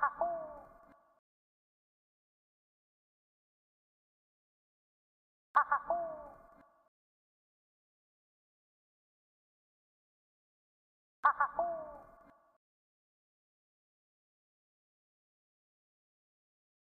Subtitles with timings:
[0.00, 0.06] Ha
[11.30, 11.87] ha ha!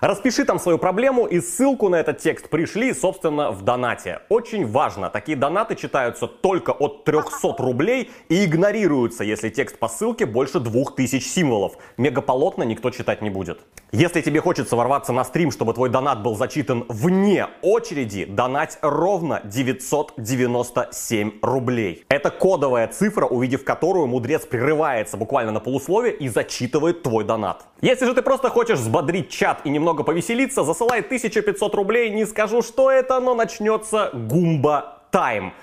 [0.00, 4.20] Распиши там свою проблему и ссылку на этот текст пришли, собственно, в донате.
[4.28, 10.24] Очень важно, такие донаты читаются только от 300 рублей и игнорируются, если текст по ссылке
[10.24, 11.78] больше 2000 символов.
[11.96, 13.58] Мегаполотно никто читать не будет.
[13.90, 19.40] Если тебе хочется ворваться на стрим, чтобы твой донат был зачитан вне очереди, донать ровно
[19.44, 22.04] 997 рублей.
[22.10, 27.64] Это кодовая цифра, увидев которую мудрец прерывается буквально на полусловие и зачитывает твой донат.
[27.80, 32.60] Если же ты просто хочешь взбодрить чат и немного повеселиться, засылай 1500 рублей, не скажу,
[32.60, 35.54] что это, но начнется гумба тайм.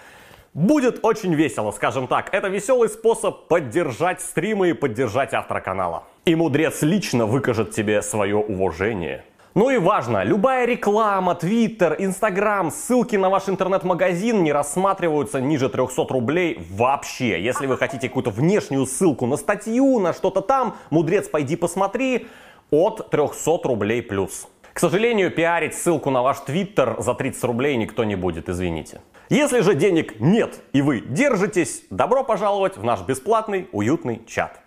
[0.55, 2.33] Будет очень весело, скажем так.
[2.33, 6.05] Это веселый способ поддержать стримы и поддержать автора канала.
[6.25, 9.23] И мудрец лично выкажет тебе свое уважение.
[9.53, 16.07] Ну и важно, любая реклама, твиттер, инстаграм, ссылки на ваш интернет-магазин не рассматриваются ниже 300
[16.09, 17.39] рублей вообще.
[17.43, 22.25] Если вы хотите какую-то внешнюю ссылку на статью, на что-то там, мудрец, пойди посмотри,
[22.71, 24.47] от 300 рублей плюс.
[24.73, 28.99] К сожалению, пиарить ссылку на ваш твиттер за 30 рублей никто не будет, извините.
[29.29, 34.64] Если же денег нет и вы держитесь, добро пожаловать в наш бесплатный уютный чат.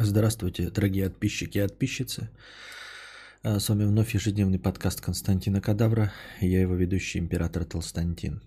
[0.00, 2.30] Здравствуйте, дорогие подписчики и подписчицы.
[3.42, 6.12] А, с вами вновь ежедневный подкаст Константина Кадавра.
[6.40, 8.40] Я его ведущий император Толстантин.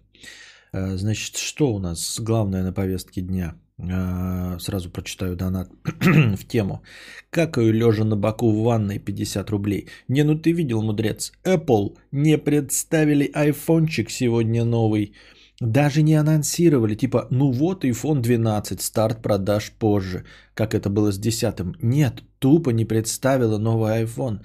[0.71, 3.55] А, значит, что у нас главное на повестке дня?
[3.77, 6.83] А, сразу прочитаю донат в тему.
[7.29, 9.89] Какаю лежа на боку в ванной 50 рублей.
[10.07, 11.33] Не, ну ты видел, мудрец.
[11.43, 15.15] Apple не представили айфончик сегодня новый.
[15.61, 21.19] Даже не анонсировали, типа, ну вот iPhone 12, старт продаж позже, как это было с
[21.19, 21.83] 10.
[21.83, 24.39] Нет, тупо не представила новый iPhone.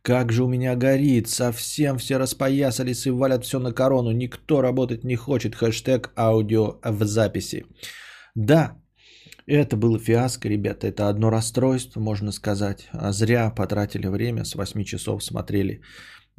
[0.00, 5.04] Как же у меня горит, совсем все распоясались и валят все на корону, никто работать
[5.04, 7.66] не хочет, хэштег аудио в записи.
[8.34, 8.72] Да,
[9.46, 12.88] это было фиаско, ребята, это одно расстройство, можно сказать.
[12.92, 15.82] А зря потратили время, с 8 часов смотрели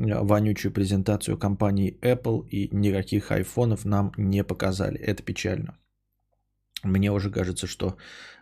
[0.03, 4.99] вонючую презентацию компании Apple и никаких айфонов нам не показали.
[4.99, 5.77] Это печально.
[6.83, 7.95] Мне уже кажется, что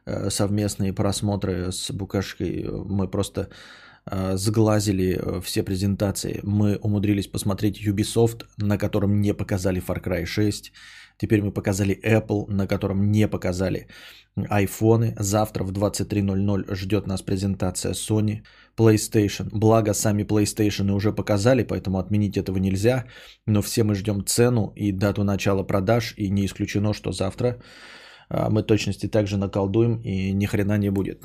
[0.05, 3.49] э, совместные просмотры с Букашкой э, мы просто
[4.05, 6.39] Э, сглазили э, все презентации.
[6.43, 10.73] Мы умудрились посмотреть Ubisoft, на котором не показали Far Cry 6.
[11.21, 13.87] Теперь мы показали Apple, на котором не показали
[14.49, 15.15] айфоны.
[15.19, 18.41] Завтра в 23.00 ждет нас презентация Sony,
[18.75, 19.49] PlayStation.
[19.51, 23.05] Благо, сами PlayStation уже показали, поэтому отменить этого нельзя.
[23.45, 26.15] Но все мы ждем цену и дату начала продаж.
[26.17, 27.61] И не исключено, что завтра
[28.29, 31.23] э, мы точности также наколдуем и ни хрена не будет.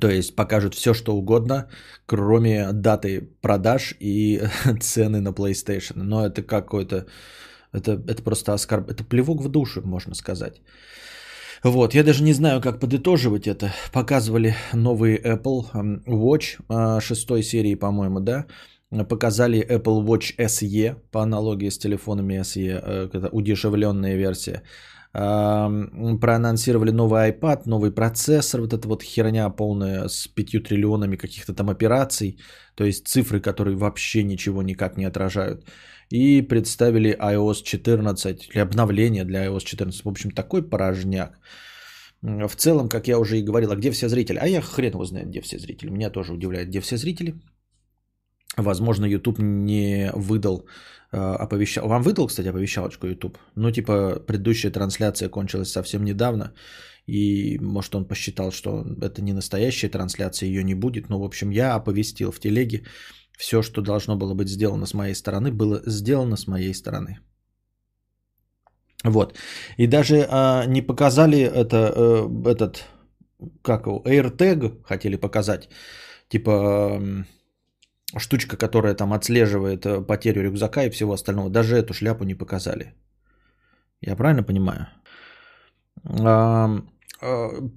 [0.00, 1.68] То есть покажут все, что угодно,
[2.06, 4.42] кроме даты продаж и
[4.80, 6.02] цены на PlayStation.
[6.02, 7.06] Но это какой-то...
[7.74, 8.90] Это, это просто оскорб...
[8.90, 10.62] Это плевок в душу, можно сказать.
[11.62, 13.72] Вот, я даже не знаю, как подытоживать это.
[13.92, 18.46] Показывали новый Apple Watch а, шестой серии, по-моему, да?
[19.08, 24.62] Показали Apple Watch SE по аналогии с телефонами SE, э, это удешевленная версия
[25.14, 31.70] проанонсировали новый iPad, новый процессор, вот эта вот херня полная с 5 триллионами каких-то там
[31.70, 32.38] операций,
[32.74, 35.64] то есть цифры, которые вообще ничего никак не отражают.
[36.10, 40.04] И представили iOS 14, или обновление для iOS 14.
[40.04, 41.38] В общем, такой порожняк.
[42.22, 44.38] В целом, как я уже и говорил, а где все зрители?
[44.38, 45.90] А я хрен его знает, где все зрители.
[45.90, 47.34] Меня тоже удивляет, где все зрители.
[48.56, 50.66] Возможно, YouTube не выдал
[51.14, 51.88] Э, оповещал.
[51.88, 53.38] Вам выдал, кстати, оповещалочку YouTube?
[53.54, 56.52] Ну, типа, предыдущая трансляция кончилась совсем недавно,
[57.06, 61.08] и, может, он посчитал, что это не настоящая трансляция, ее не будет.
[61.10, 62.82] Ну, в общем, я оповестил в телеге
[63.38, 67.18] все, что должно было быть сделано с моей стороны, было сделано с моей стороны.
[69.04, 69.38] Вот.
[69.76, 72.84] И даже а, не показали это, а, этот,
[73.62, 75.68] как его, AirTag хотели показать.
[76.28, 77.00] Типа,
[78.16, 82.94] штучка, которая там отслеживает э, потерю рюкзака и всего остального, даже эту шляпу не показали.
[84.00, 84.88] Я правильно понимаю?
[86.04, 86.70] А,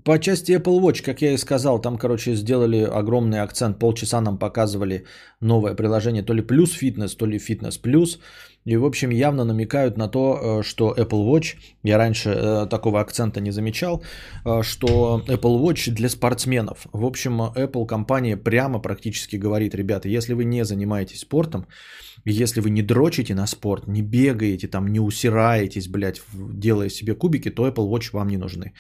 [0.04, 3.80] по части Apple Watch, как я и сказал, там, короче, сделали огромный акцент.
[3.80, 5.06] Полчаса нам показывали
[5.42, 8.20] новое приложение, то ли плюс фитнес, то ли фитнес плюс.
[8.68, 13.00] И, в общем, явно намекают на то, э, что Apple Watch, я раньше э, такого
[13.00, 14.04] акцента не замечал,
[14.46, 16.86] э, что Apple Watch для спортсменов.
[16.92, 21.66] В общем, Apple компания прямо практически говорит, ребята, если вы не занимаетесь спортом,
[22.32, 27.50] если вы не дрочите на спорт, не бегаете, там, не усираетесь, блядь, делая себе кубики,
[27.50, 28.74] то Apple Watch вам не нужны.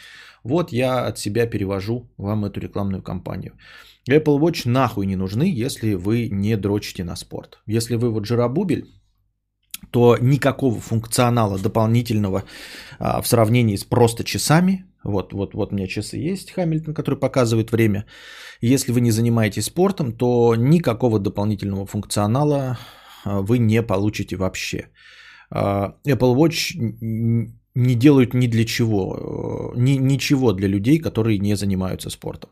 [0.43, 3.53] Вот я от себя перевожу вам эту рекламную кампанию.
[4.09, 7.59] Apple Watch нахуй не нужны, если вы не дрочите на спорт.
[7.67, 8.85] Если вы вот жиробубель,
[9.91, 12.43] то никакого функционала дополнительного
[12.99, 17.19] а, в сравнении с просто часами, вот, вот, вот у меня часы есть, Хамильтон, который
[17.19, 18.05] показывает время.
[18.61, 22.77] Если вы не занимаетесь спортом, то никакого дополнительного функционала
[23.41, 24.89] вы не получите вообще.
[25.49, 26.73] А, Apple Watch
[27.75, 32.49] не делают ни для чего, э, ни, ничего для людей, которые не занимаются спортом.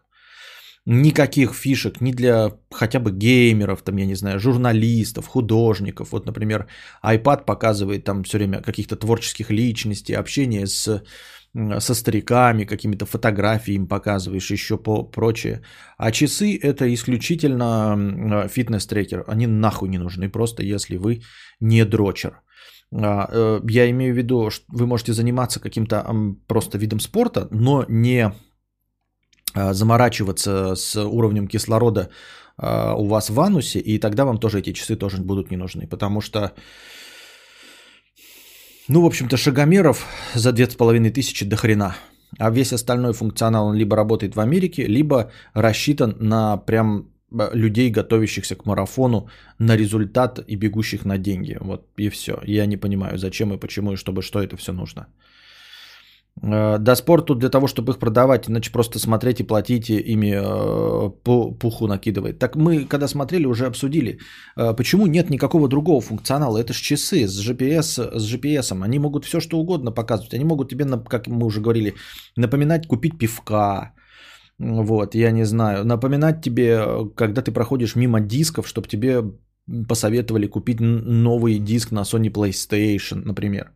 [0.88, 6.12] Никаких фишек ни для хотя бы геймеров, там, я не знаю, журналистов, художников.
[6.12, 6.68] Вот, например,
[7.04, 11.02] iPad показывает там все время каких-то творческих личностей, общение с,
[11.80, 15.62] со стариками, какими-то фотографии им показываешь, еще по прочее.
[15.98, 19.24] А часы это исключительно фитнес-трекер.
[19.28, 21.22] Они нахуй не нужны, просто если вы
[21.62, 22.42] не дрочер.
[22.94, 26.06] А, э, я имею в виду, что вы можете заниматься каким-то
[26.48, 28.32] просто видом спорта, но не
[29.54, 32.10] а, заморачиваться с уровнем кислорода
[32.58, 35.88] а, у вас в анусе, и тогда вам тоже эти часы тоже будут не нужны,
[35.88, 36.54] потому что,
[38.88, 41.96] ну, в общем-то, шагомеров за 2500 до хрена,
[42.38, 47.90] а весь остальной функционал он либо работает в Америке, либо рассчитан на прям а, людей,
[47.90, 49.28] готовящихся к марафону,
[49.60, 51.58] на результат и бегущих на деньги.
[51.60, 52.40] Вот и все.
[52.44, 55.08] Я не понимаю, зачем и почему, и чтобы что это все нужно.
[56.42, 60.34] Э, да, спорт тут для того, чтобы их продавать, иначе просто смотреть и платить ими
[60.36, 62.40] э, по пуху накидывает.
[62.40, 64.20] Так мы, когда смотрели, уже обсудили,
[64.58, 66.58] э, почему нет никакого другого функционала.
[66.58, 68.84] Это же часы с GPS, с GPS.
[68.84, 70.34] Они могут все что угодно показывать.
[70.34, 71.94] Они могут тебе, как мы уже говорили,
[72.36, 73.94] напоминать купить пивка.
[74.60, 75.86] Вот, я не знаю.
[75.86, 79.22] Напоминать тебе, когда ты проходишь мимо дисков, чтобы тебе
[79.88, 83.72] посоветовали купить новый диск на Sony PlayStation, например.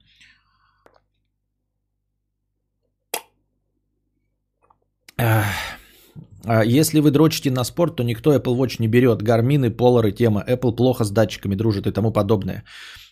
[6.66, 9.22] Если вы дрочите на спорт, то никто Apple Watch не берет.
[9.22, 10.44] Гармины, полары, тема.
[10.48, 12.64] Apple плохо с датчиками дружит и тому подобное.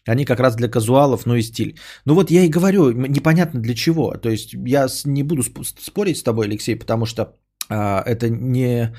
[0.07, 1.77] Они как раз для казуалов, ну и стиль.
[2.05, 4.13] Ну вот я и говорю, непонятно для чего.
[4.13, 7.35] То есть я не буду спорить с тобой, Алексей, потому что
[7.69, 8.93] а, это не,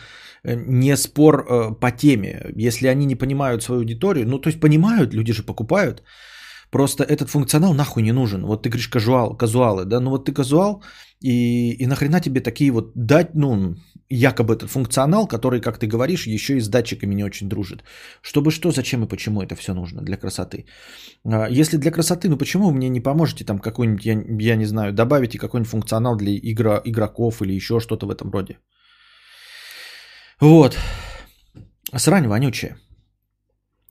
[0.44, 2.52] не спор а, по теме.
[2.56, 6.02] Если они не понимают свою аудиторию, ну то есть понимают, люди же покупают.
[6.70, 8.44] Просто этот функционал нахуй не нужен.
[8.44, 10.82] Вот ты говоришь казуал, казуалы, да, ну вот ты казуал,
[11.20, 13.74] и, и нахрена тебе такие вот дать, ну,
[14.10, 17.84] якобы этот функционал, который, как ты говоришь, еще и с датчиками не очень дружит.
[18.22, 20.66] Чтобы что, зачем и почему это все нужно для красоты?
[21.24, 24.92] А, если для красоты, ну почему мне не поможете там какой-нибудь, я, я не знаю,
[24.92, 28.58] добавите какой-нибудь функционал для игра, игроков или еще что-то в этом роде?
[30.40, 30.78] Вот.
[31.96, 32.76] Срань вонючая.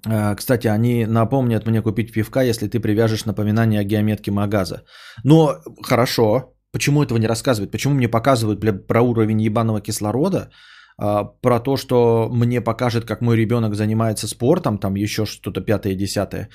[0.05, 4.83] А, кстати, они напомнят мне купить пивка, если ты привяжешь напоминание о геометке Магаза.
[5.23, 7.71] Но хорошо, Почему этого не рассказывают?
[7.71, 10.49] Почему мне показывают бля, про уровень ебаного кислорода,
[10.97, 15.95] а, про то, что мне покажет, как мой ребенок занимается спортом, там еще что-то пятое,
[15.95, 16.49] десятое,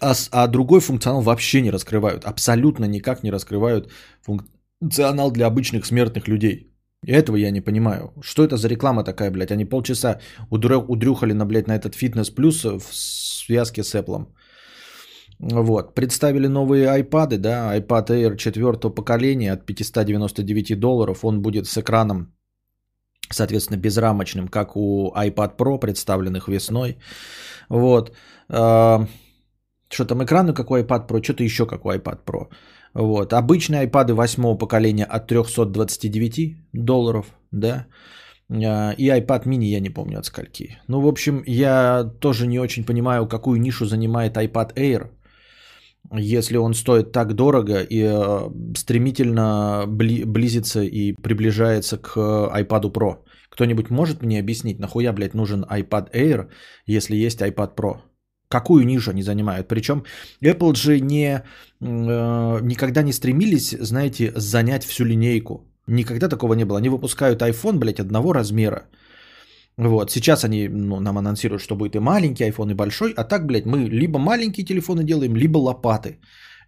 [0.00, 3.90] а, а другой функционал вообще не раскрывают, абсолютно никак не раскрывают
[4.22, 6.69] функционал для обычных смертных людей.
[7.06, 8.12] Этого я не понимаю.
[8.20, 9.52] Что это за реклама такая, блядь?
[9.52, 14.26] Они полчаса удрюхали на, блядь, на этот фитнес плюс в связке с Apple.
[15.38, 15.94] Вот.
[15.94, 21.24] Представили новые iPad, да, iPad Air четвертого поколения от 599 долларов.
[21.24, 22.34] Он будет с экраном,
[23.30, 26.98] соответственно, безрамочным, как у iPad Pro, представленных весной.
[27.70, 28.14] Вот.
[28.50, 29.06] А,
[29.88, 32.48] что там, экраны, как у iPad Pro, что-то еще как у iPad Pro.
[32.94, 33.32] Вот.
[33.32, 37.86] Обычные iPad восьмого поколения от 329 долларов, да.
[38.50, 40.78] А, и iPad mini я не помню от скольки.
[40.88, 45.10] Ну, в общем, я тоже не очень понимаю, какую нишу занимает iPad Air
[46.12, 53.18] если он стоит так дорого и э, стремительно бли, близится и приближается к iPad Pro.
[53.50, 56.48] Кто-нибудь может мне объяснить, нахуя, блядь, нужен iPad Air,
[56.86, 57.98] если есть iPad Pro?
[58.50, 59.68] Какую нишу они занимают?
[59.68, 60.02] Причем
[60.42, 61.42] Apple же не,
[61.80, 65.68] э, никогда не стремились, знаете, занять всю линейку.
[65.86, 66.78] Никогда такого не было.
[66.78, 68.82] Они выпускают iPhone, блядь, одного размера.
[69.76, 73.46] Вот, сейчас они ну, нам анонсируют, что будет и маленький iPhone, и большой, а так,
[73.46, 76.18] блядь, мы либо маленькие телефоны делаем, либо лопаты.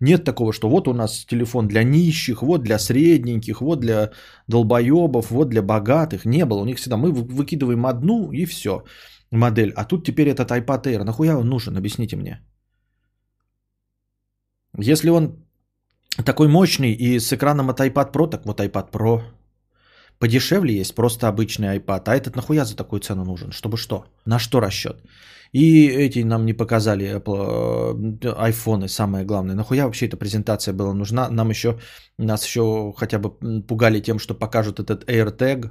[0.00, 4.10] Нет такого, что вот у нас телефон для нищих, вот для средненьких, вот для
[4.48, 6.24] долбоебов, вот для богатых.
[6.24, 6.62] Не было.
[6.62, 8.84] У них всегда мы выкидываем одну и все
[9.32, 9.72] модель.
[9.76, 11.04] А тут теперь этот iPad Air.
[11.04, 11.76] Нахуя он нужен?
[11.76, 12.40] Объясните мне.
[14.78, 15.44] Если он
[16.24, 19.22] такой мощный и с экраном от iPad Pro, так вот iPad Pro
[20.18, 22.02] подешевле есть, просто обычный iPad.
[22.06, 23.50] А этот нахуя за такую цену нужен?
[23.50, 24.04] Чтобы что?
[24.24, 25.02] На что расчет?
[25.52, 29.54] И эти нам не показали Apple, э, айфоны, самое главное.
[29.54, 31.28] Нахуя вообще эта презентация была нужна?
[31.30, 31.78] Нам еще,
[32.18, 35.70] нас еще хотя бы пугали тем, что покажут этот AirTag.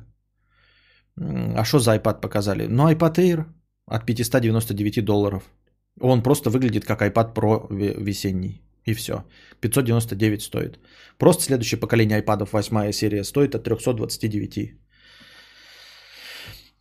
[1.17, 2.67] А что за iPad показали?
[2.67, 3.45] Ну, iPad Air
[3.87, 5.43] от 599 долларов.
[5.99, 8.61] Он просто выглядит как iPad Pro весенний.
[8.87, 9.23] И все.
[9.61, 10.79] 599 стоит.
[11.17, 14.73] Просто следующее поколение iPad 8 серия стоит от 329.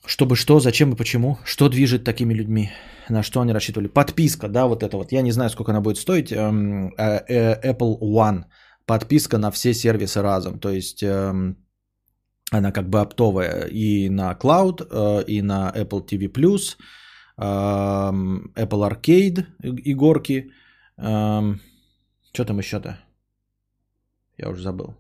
[0.07, 1.39] Чтобы что, зачем и почему?
[1.45, 2.71] Что движет такими людьми?
[3.09, 3.89] На что они рассчитывали?
[3.89, 5.13] Подписка, да, вот это вот.
[5.13, 6.33] Я не знаю, сколько она будет стоить.
[6.33, 8.45] Эм, э, э, Apple One.
[8.87, 10.59] Подписка на все сервисы разом.
[10.59, 11.57] То есть эм,
[12.51, 16.29] она как бы оптовая и на Cloud, э, и на Apple TV+,
[17.39, 20.51] эм, Apple Arcade игорки.
[22.33, 22.99] Что там еще-то?
[24.37, 24.95] Я уже забыл.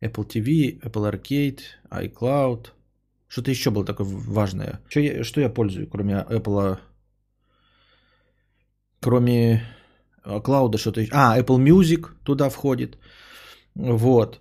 [0.00, 2.68] Apple TV, Apple Arcade, iCloud.
[3.26, 4.80] Что-то еще было такое важное.
[4.88, 6.78] Что я, что я пользую, кроме Apple?
[9.00, 9.62] Кроме
[10.44, 11.12] клауда что-то еще.
[11.14, 12.98] А, Apple Music туда входит.
[13.74, 14.40] Вот.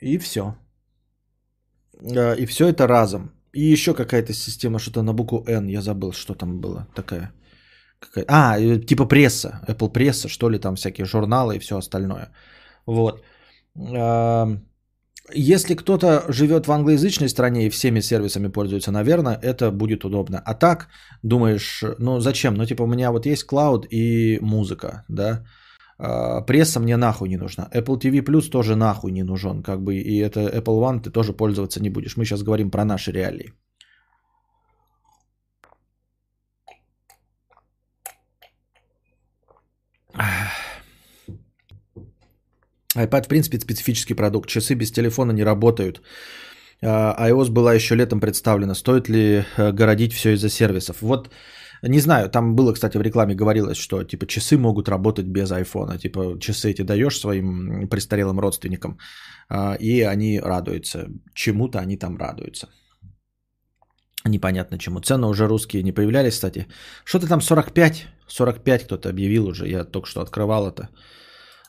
[0.00, 0.54] И все.
[2.02, 3.30] И все это разом.
[3.52, 5.68] И еще какая-то система, что-то на букву N.
[5.68, 7.32] Я забыл, что там было такая.
[8.00, 8.24] Какая...
[8.28, 9.60] А, типа пресса.
[9.68, 12.30] Apple пресса, что ли, там всякие журналы и все остальное.
[12.86, 13.22] Вот.
[15.32, 20.42] Если кто-то живет в англоязычной стране и всеми сервисами пользуется, наверное, это будет удобно.
[20.44, 20.88] А так,
[21.22, 22.54] думаешь, ну зачем?
[22.54, 25.46] Ну типа у меня вот есть клауд и музыка, да.
[25.98, 27.68] А, пресса мне нахуй не нужна.
[27.74, 29.62] Apple TV Plus тоже нахуй не нужен.
[29.62, 32.16] Как бы, и это Apple One ты тоже пользоваться не будешь.
[32.16, 33.52] Мы сейчас говорим про наши реалии.
[42.96, 44.48] iPad, в принципе, специфический продукт.
[44.48, 46.02] Часы без телефона не работают.
[46.82, 48.74] А, iOS была еще летом представлена.
[48.74, 51.02] Стоит ли э, городить все из-за сервисов?
[51.02, 51.30] Вот
[51.88, 55.98] не знаю, там было, кстати, в рекламе говорилось, что типа часы могут работать без айфона.
[55.98, 58.98] Типа часы эти даешь своим престарелым родственникам,
[59.48, 61.08] а, и они радуются.
[61.34, 62.68] Чему-то они там радуются.
[64.26, 65.00] Непонятно чему.
[65.00, 66.66] Цены уже русские не появлялись, кстати.
[67.04, 68.06] Что-то там 45.
[68.26, 69.68] 45 кто-то объявил уже.
[69.68, 70.88] Я только что открывал это.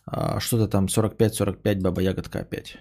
[0.06, 2.78] А, что-то там 45-45, баба ягодка опять.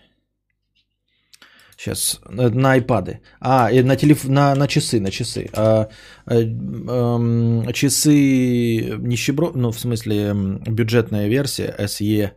[1.76, 3.19] Сейчас на iPad.
[3.40, 4.25] А, на, телеф...
[4.25, 5.50] на, на часы, на часы.
[5.52, 5.88] А,
[6.26, 9.52] а, а, часы нищебро...
[9.54, 10.33] ну, в смысле,
[10.66, 12.31] бюджетная версия SE,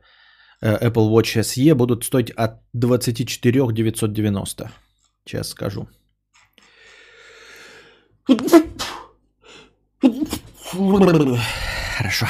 [0.62, 4.72] э, Apple Watch SE будут стоить от 24 990.
[5.26, 5.88] Сейчас скажу.
[11.98, 12.28] Хорошо.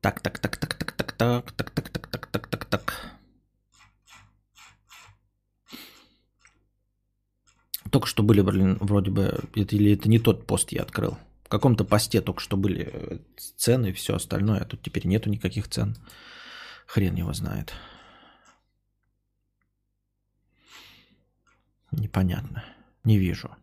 [0.00, 3.12] Так, так, так, так, так, так, так, так, так, так, так.
[7.92, 11.18] Только что были, блин, вроде бы, это, или это не тот пост я открыл.
[11.44, 13.20] В каком-то посте только что были
[13.56, 15.94] цены и все остальное, а тут теперь нету никаких цен.
[16.86, 17.74] Хрен его знает.
[21.90, 22.64] Непонятно.
[23.04, 23.54] Не вижу.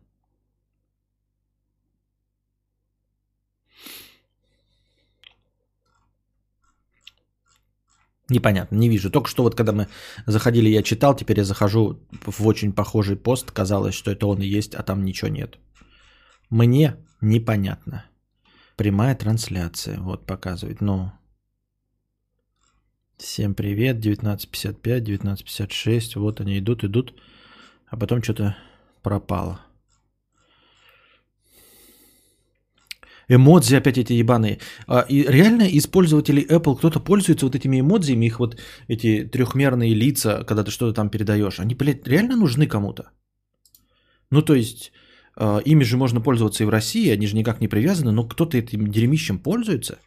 [8.30, 9.10] Непонятно, не вижу.
[9.10, 9.88] Только что вот когда мы
[10.24, 14.46] заходили, я читал, теперь я захожу в очень похожий пост, казалось, что это он и
[14.46, 15.58] есть, а там ничего нет.
[16.48, 18.04] Мне непонятно.
[18.76, 21.12] Прямая трансляция, вот показывает, ну...
[23.18, 27.20] Всем привет, 19.55, 19.56, вот они идут, идут,
[27.88, 28.56] а потом что-то
[29.02, 29.60] пропало.
[33.30, 34.58] Эмодзи опять эти ебаные.
[34.88, 39.94] А, и реально из пользователей Apple кто-то пользуется вот этими эмодзиями, их вот эти трехмерные
[39.94, 41.60] лица, когда ты что-то там передаешь.
[41.60, 43.04] Они, блядь, реально нужны кому-то?
[44.30, 44.92] Ну, то есть,
[45.36, 48.58] а, ими же можно пользоваться и в России, они же никак не привязаны, но кто-то
[48.58, 49.98] этим дерьмищем пользуется.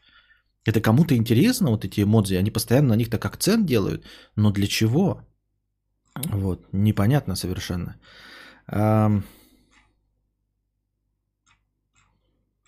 [0.65, 4.67] Это кому-то интересно, вот эти эмодзи, они постоянно на них так акцент делают, но для
[4.67, 5.21] чего?
[6.15, 7.95] Вот, непонятно совершенно.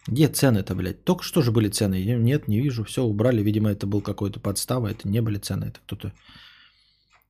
[0.08, 1.04] Где цены-то, блядь?
[1.04, 2.04] Только что же были цены.
[2.04, 2.84] Нет, не вижу.
[2.84, 3.42] Все убрали.
[3.42, 4.88] Видимо, это был какой-то подстава.
[4.88, 5.66] Это не были цены.
[5.66, 6.14] Это кто-то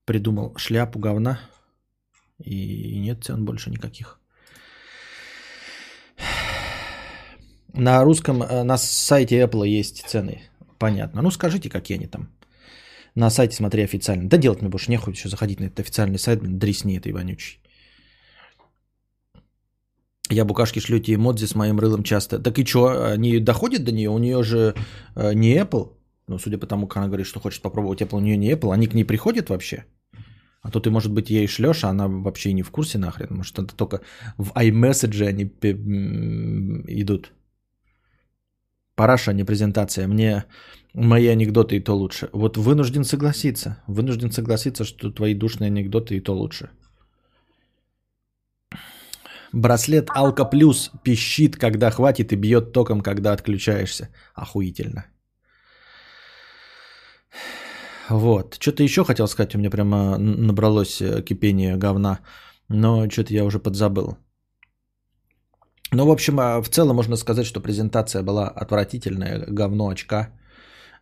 [0.06, 1.40] придумал шляпу говна.
[2.44, 4.20] И нет цен больше никаких.
[7.74, 10.42] На русском, э, на сайте Apple есть цены.
[10.78, 11.22] Понятно.
[11.22, 12.30] Ну скажите, какие они там.
[13.16, 14.30] На сайте смотри официально.
[14.30, 17.60] Да делать мне больше нехуй еще заходить на этот официальный сайт, блин, дресни этой вонючий.
[20.30, 22.40] Я букашки шлю тебе эмодзи с моим рылом часто.
[22.40, 24.10] Так и что, они доходят до нее?
[24.10, 24.74] У нее же
[25.16, 25.92] э, не Apple.
[26.28, 28.74] Ну, судя по тому, как она говорит, что хочет попробовать Apple, у нее не Apple.
[28.74, 29.86] Они к ней приходят вообще?
[30.62, 33.36] А то ты, может быть, ей шлешь, а она вообще не в курсе нахрен.
[33.36, 34.02] Может, это только
[34.38, 37.32] в iMessage они идут.
[38.96, 40.08] Параша, не презентация.
[40.08, 40.46] Мне
[40.94, 42.30] мои анекдоты и то лучше.
[42.34, 43.84] Вот вынужден согласиться.
[43.86, 46.70] Вынужден согласиться, что твои душные анекдоты и то лучше.
[49.56, 54.10] Браслет Алка Плюс пищит, когда хватит, и бьет током, когда отключаешься.
[54.36, 55.06] Охуительно.
[58.10, 58.58] Вот.
[58.60, 62.20] Что-то еще хотел сказать, у меня прямо набралось э, кипение говна,
[62.68, 64.18] но что-то я уже подзабыл.
[65.92, 70.30] Ну, в общем, а, в целом можно сказать, что презентация была отвратительная, говно очка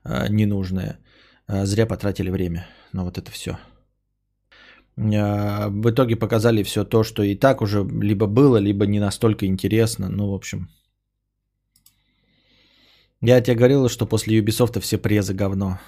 [0.03, 0.99] э, ненужное.
[1.47, 3.57] Э, зря потратили время на вот это все.
[4.95, 10.09] В итоге показали все то, что и так уже либо было, либо не настолько интересно.
[10.09, 10.69] Ну, в общем.
[13.21, 15.79] Я тебе говорил, что после Ubisoft все презы говно.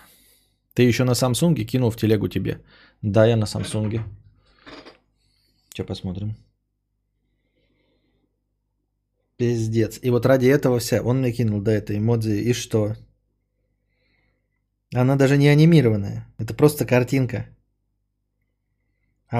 [0.73, 2.61] Ты еще на Самсунге кинул в телегу тебе.
[3.01, 4.03] Да, я на Самсунге.
[5.69, 6.35] Сейчас посмотрим.
[9.37, 9.99] Пиздец.
[10.01, 11.01] И вот ради этого вся...
[11.03, 12.49] Он мне кинул, да, это эмодзи.
[12.49, 12.95] И что?
[14.93, 16.25] Она даже не анимированная.
[16.37, 17.45] Это просто картинка.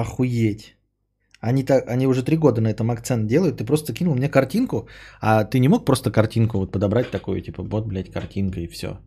[0.00, 0.76] Охуеть.
[1.40, 3.56] Они, так, они уже три года на этом акцент делают.
[3.56, 4.88] Ты просто кинул мне картинку,
[5.20, 8.98] а ты не мог просто картинку вот подобрать такую, типа, вот, блядь, картинка и все.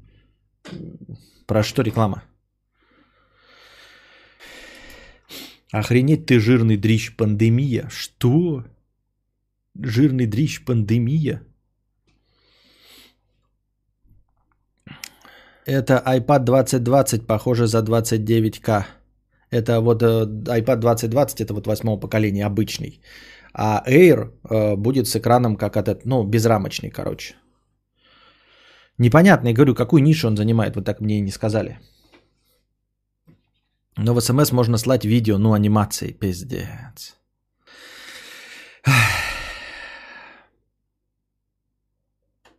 [1.46, 2.24] Про что реклама?
[5.72, 7.88] Охренеть ты, жирный дрищ, пандемия.
[7.90, 8.64] Что?
[9.80, 11.42] Жирный дрищ, пандемия?
[15.66, 18.99] Это iPad 2020, похоже, за 29к.
[19.52, 20.26] Это вот э,
[20.62, 23.02] iPad 2020, это вот восьмого поколения, обычный.
[23.54, 27.36] А Air э, будет с экраном как этот, ну, безрамочный, короче.
[29.00, 31.80] Непонятно, я говорю, какую нишу он занимает, вот так мне и не сказали.
[33.98, 37.16] Но в смс можно слать видео, ну, анимации, пиздец.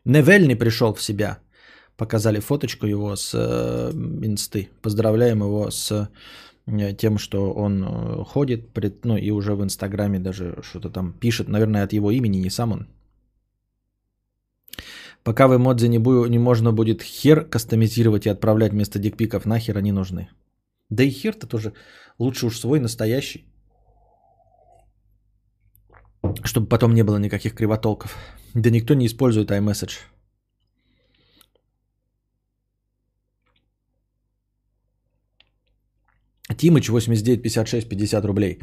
[0.04, 1.38] Невельный пришел в себя.
[1.96, 3.92] Показали фоточку его с э,
[4.24, 4.70] инсты.
[4.82, 6.08] Поздравляем его с
[6.98, 11.48] тем, что он э, ходит, пред, ну и уже в Инстаграме даже что-то там пишет.
[11.48, 12.86] Наверное, от его имени, не сам он.
[15.22, 19.76] Пока в эмодзи не, бу- не можно будет хер кастомизировать и отправлять вместо дикпиков, нахер
[19.76, 20.28] они нужны.
[20.88, 21.72] Да и хер-то тоже
[22.18, 23.44] лучше уж свой настоящий.
[26.44, 28.16] Чтобы потом не было никаких кривотолков.
[28.54, 29.98] Да никто не использует iMessage.
[36.56, 38.58] Тимыч 89 56 50 рублей.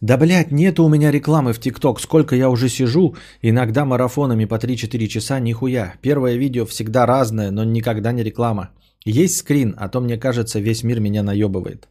[0.00, 2.00] Да, блядь, нету у меня рекламы в ТикТок.
[2.00, 5.94] Сколько я уже сижу, иногда марафонами по 3-4 часа, нихуя.
[6.02, 8.70] Первое видео всегда разное, но никогда не реклама.
[9.04, 11.88] Есть скрин, а то мне кажется, весь мир меня наебывает.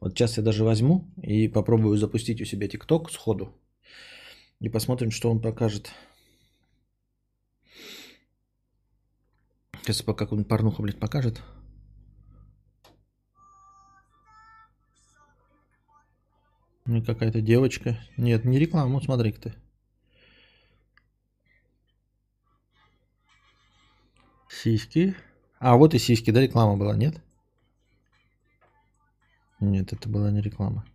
[0.00, 3.48] Вот сейчас я даже возьму и попробую запустить у себя ТикТок сходу.
[4.60, 5.90] И посмотрим, что он покажет.
[9.82, 11.40] Сейчас пока какую-нибудь порнуху, блядь, покажет.
[16.88, 17.98] Ну, какая-то девочка.
[18.16, 19.54] Нет, не реклама, вот смотри-ка ты.
[24.48, 25.14] Сиськи.
[25.60, 27.20] А, вот и сиськи, да, реклама была, нет?
[29.60, 30.86] Нет, это была не реклама.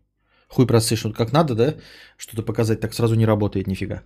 [0.47, 1.75] Хуй просышь, как надо, да?
[2.17, 4.01] Что-то показать, так сразу не работает нифига.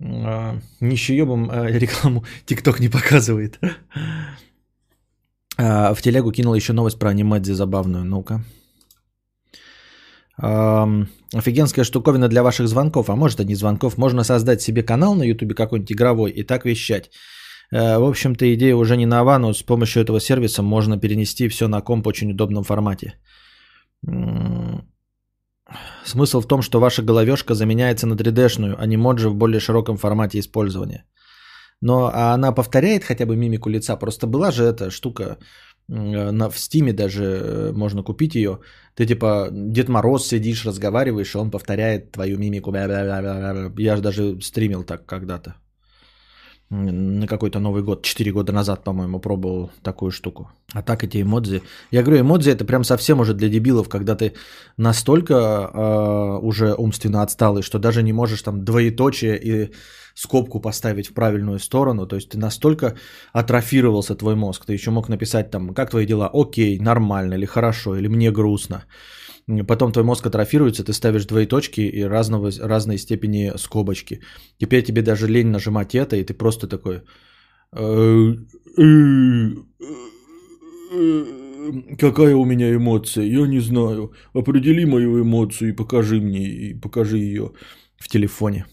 [0.00, 3.60] А, нищеебом а, рекламу ТикТок не показывает.
[5.60, 8.04] А, в телегу кинул еще новость про анимедзи забавную.
[8.04, 8.44] Ну-ка.
[10.38, 13.98] Офигенская штуковина для ваших звонков, а может и не звонков.
[13.98, 17.10] Можно создать себе канал на ютубе какой-нибудь игровой и так вещать.
[17.72, 21.68] Э, в общем-то, идея уже не нова, но с помощью этого сервиса можно перенести все
[21.68, 23.14] на комп в очень удобном формате.
[26.04, 29.96] Смысл в том, что ваша головешка заменяется на 3D-шную, а не моджи в более широком
[29.96, 31.04] формате использования.
[31.82, 33.96] Но а она повторяет хотя бы мимику лица.
[33.96, 35.38] Просто была же эта штука
[35.88, 38.60] на, в Стиме даже э, можно купить ее.
[38.94, 42.74] Ты типа Дед Мороз сидишь, разговариваешь, и он повторяет твою мимику.
[42.74, 45.56] Я же даже стримил так когда-то
[46.70, 50.50] на какой-то Новый год, 4 года назад, по-моему, пробовал такую штуку.
[50.74, 51.62] А так эти эмодзи.
[51.90, 54.34] Я говорю, эмодзи это прям совсем уже для дебилов, когда ты
[54.76, 59.72] настолько э, уже умственно отсталый, что даже не можешь там двоеточие и
[60.14, 62.06] скобку поставить в правильную сторону.
[62.06, 62.96] То есть ты настолько
[63.32, 64.66] атрофировался твой мозг.
[64.66, 66.30] Ты еще мог написать там, как твои дела?
[66.32, 68.84] Окей, нормально или хорошо, или мне грустно.
[69.66, 74.20] Потом твой мозг атрофируется, ты ставишь двоеточки и разного, разной степени скобочки.
[74.58, 77.02] Теперь тебе даже лень нажимать это, и ты просто такой...
[77.72, 78.34] «Э,
[78.78, 79.48] э,
[81.98, 83.24] какая у меня эмоция?
[83.24, 84.12] Я не знаю.
[84.34, 87.52] Определи мою эмоцию и покажи мне, и покажи ее
[87.98, 88.66] в телефоне.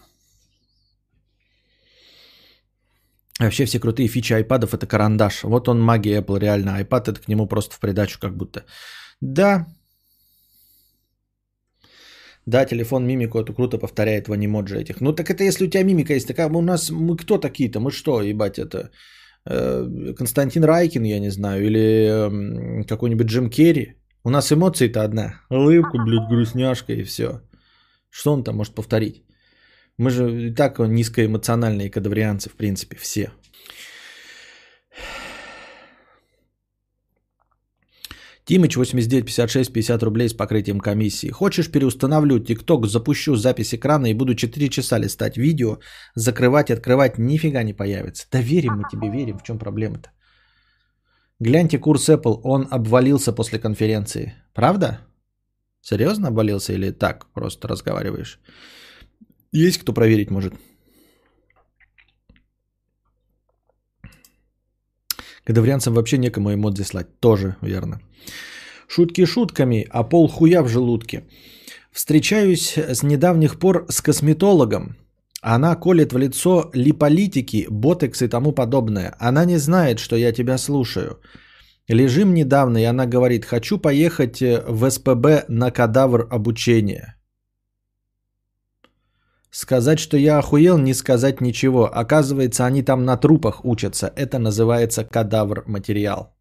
[3.39, 5.43] Вообще все крутые фичи айпадов это карандаш.
[5.43, 6.81] Вот он магия Apple, реально.
[6.81, 8.65] iPad это к нему просто в придачу как будто.
[9.21, 9.65] Да.
[12.45, 15.01] Да, телефон мимику это круто повторяет в анимоджи этих.
[15.01, 16.27] Ну так это если у тебя мимика есть.
[16.27, 17.79] Так а у нас мы кто такие-то?
[17.79, 18.91] Мы что, ебать, это
[19.45, 23.95] э, Константин Райкин, я не знаю, или э, какой-нибудь Джим Керри.
[24.23, 25.41] У нас эмоции-то одна.
[25.49, 27.41] Улыбка, блядь, грустняшка и все.
[28.09, 29.23] Что он там может повторить?
[29.97, 33.31] Мы же и так низкоэмоциональные кадаврианцы, в принципе, все.
[38.45, 41.31] Тимыч 89 56 50 рублей с покрытием комиссии.
[41.31, 45.79] Хочешь переустановлю ТикТок, запущу запись экрана и буду 4 часа листать видео,
[46.15, 48.27] закрывать, открывать, нифига не появится.
[48.31, 50.09] Да мы тебе, верим, в чем проблема-то?
[51.39, 54.35] Гляньте курс Apple, он обвалился после конференции.
[54.53, 54.99] Правда?
[55.81, 58.39] Серьезно обвалился или так просто разговариваешь?
[59.51, 60.53] Есть кто проверить может?
[65.45, 67.19] Кадаврианцам вообще некому эмодзи слать.
[67.19, 67.99] Тоже верно.
[68.87, 71.23] Шутки шутками, а пол хуя в желудке.
[71.91, 74.97] Встречаюсь с недавних пор с косметологом.
[75.41, 79.15] Она колет в лицо липолитики, ботекс и тому подобное.
[79.19, 81.19] Она не знает, что я тебя слушаю.
[81.87, 87.14] Лежим недавно, и она говорит, хочу поехать в СПБ на кадавр обучения.
[89.55, 91.85] Сказать, что я охуел, не сказать ничего.
[91.85, 94.11] Оказывается, они там на трупах учатся.
[94.17, 96.35] Это называется кадавр материал.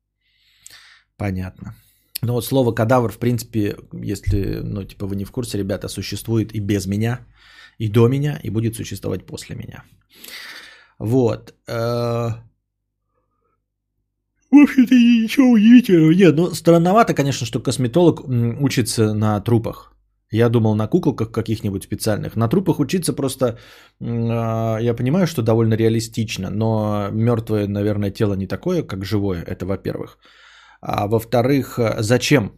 [1.17, 1.77] Понятно.
[2.23, 6.55] Но вот слово кадавр, в принципе, если, ну, типа, вы не в курсе, ребята, существует
[6.55, 7.21] и без меня,
[7.79, 9.85] и до меня, и будет существовать после меня.
[10.99, 11.55] Вот.
[11.69, 12.31] Э,
[14.51, 16.35] в общем-то, ничего удивительного нет.
[16.37, 18.29] Ну, странновато, конечно, что косметолог
[18.61, 19.94] учится на трупах.
[20.35, 22.37] Я думал на куколках каких-нибудь специальных.
[22.37, 23.57] На трупах учиться просто,
[24.01, 29.65] а, я понимаю, что довольно реалистично, но мертвое, наверное, тело не такое, как живое, это
[29.65, 30.19] во-первых.
[30.81, 32.51] А во-вторых, зачем?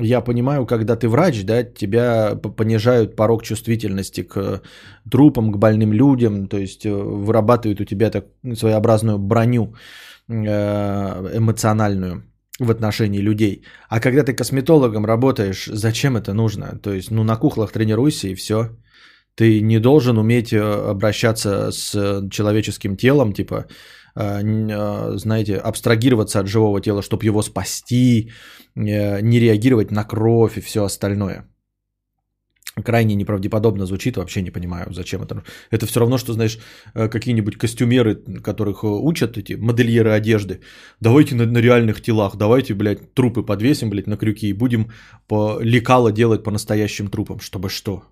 [0.00, 4.62] Я понимаю, когда ты врач, да, тебя понижают порог чувствительности к
[5.10, 9.74] трупам, к больным людям, то есть э, вырабатывают у тебя так своеобразную броню
[10.28, 12.27] э, эмоциональную
[12.58, 13.62] в отношении людей.
[13.88, 16.78] А когда ты косметологом работаешь, зачем это нужно?
[16.82, 18.70] То есть, ну, на кухлах тренируйся и все.
[19.34, 23.66] Ты не должен уметь э, обращаться с человеческим телом, типа,
[24.16, 28.30] э, э, знаете, абстрагироваться от живого тела, чтобы его спасти,
[28.74, 31.44] не реагировать на кровь и все остальное
[32.82, 35.42] крайне неправдеподобно звучит, вообще не понимаю, зачем это.
[35.70, 36.58] Это все равно, что, знаешь,
[36.94, 40.60] э, какие-нибудь костюмеры, которых э, учат эти модельеры одежды.
[41.00, 44.90] Давайте на, на реальных телах, давайте, блядь, трупы подвесим, блядь, на крюки и будем
[45.26, 48.02] по лекало делать по настоящим трупам, чтобы что?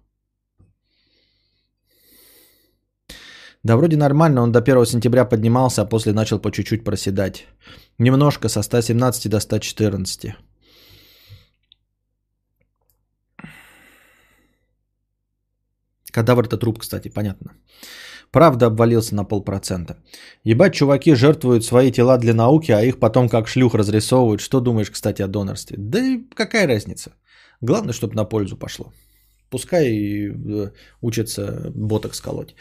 [3.66, 7.46] Да вроде нормально, он до 1 сентября поднимался, а после начал по чуть-чуть проседать.
[7.98, 10.36] Немножко, со 117 до 114.
[16.16, 17.52] Кадавр это труп, кстати, понятно.
[18.30, 19.96] Правда обвалился на полпроцента.
[20.44, 24.40] Ебать, чуваки жертвуют свои тела для науки, а их потом как шлюх разрисовывают.
[24.40, 25.76] Что думаешь, кстати, о донорстве?
[25.78, 27.10] Да и какая разница?
[27.60, 28.92] Главное, чтобы на пользу пошло.
[29.50, 30.70] Пускай э,
[31.02, 32.54] учатся боток сколоть.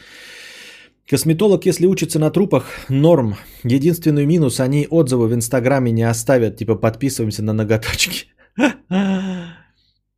[1.09, 3.35] Косметолог, если учится на трупах, норм.
[3.63, 8.27] Единственный минус, они отзывы в Инстаграме не оставят, типа подписываемся на ноготочки.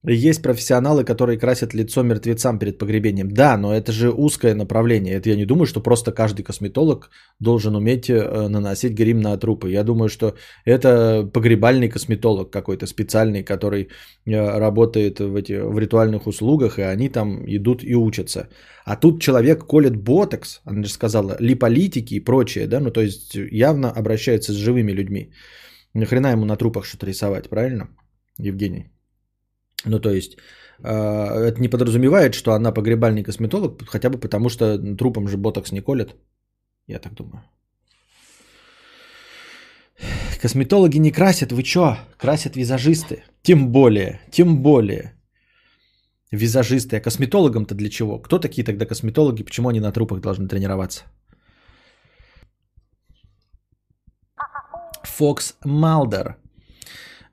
[0.06, 3.32] Есть профессионалы, которые красят лицо мертвецам перед погребением.
[3.32, 5.16] Да, но это же узкое направление.
[5.16, 9.72] Это я не думаю, что просто каждый косметолог должен уметь э, наносить грим на трупы.
[9.72, 13.90] Я думаю, что это погребальный косметолог какой-то специальный, который
[14.26, 18.50] э, работает в, эти, в ритуальных услугах, и они там идут и учатся.
[18.86, 23.36] А тут человек колет ботокс, она же сказала, липолитики и прочее, да, ну то есть
[23.36, 25.34] явно обращается с живыми людьми.
[25.96, 27.90] Нахрена ему на трупах что-то рисовать, правильно,
[28.38, 28.92] Евгений?
[29.86, 30.38] Ну, то есть,
[30.84, 35.72] э, это не подразумевает, что она погребальный косметолог, хотя бы потому, что трупом же ботокс
[35.72, 36.16] не колет.
[36.88, 37.44] Я так думаю.
[40.42, 41.98] Косметологи не красят, вы чё?
[42.18, 43.24] Красят визажисты.
[43.42, 45.14] Тем более, тем более.
[46.32, 46.98] Визажисты.
[46.98, 48.20] А косметологам-то для чего?
[48.20, 49.44] Кто такие тогда косметологи?
[49.44, 51.04] Почему они на трупах должны тренироваться?
[55.04, 56.38] Фокс Малдер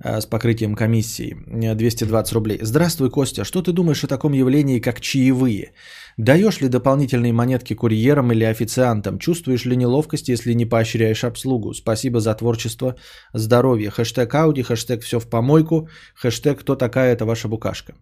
[0.04, 1.36] с покрытием комиссии
[1.74, 2.58] 220 рублей.
[2.62, 3.44] Здравствуй, Костя.
[3.44, 5.72] Что ты думаешь о таком явлении, как чаевые?
[6.18, 9.18] Даешь ли дополнительные монетки курьерам или официантам?
[9.18, 11.72] Чувствуешь ли неловкость, если не поощряешь обслугу?
[11.72, 12.96] Спасибо за творчество,
[13.32, 13.90] здоровье.
[13.90, 17.94] Хэштег Ауди, хэштег все в помойку, хэштег кто такая эта ваша букашка.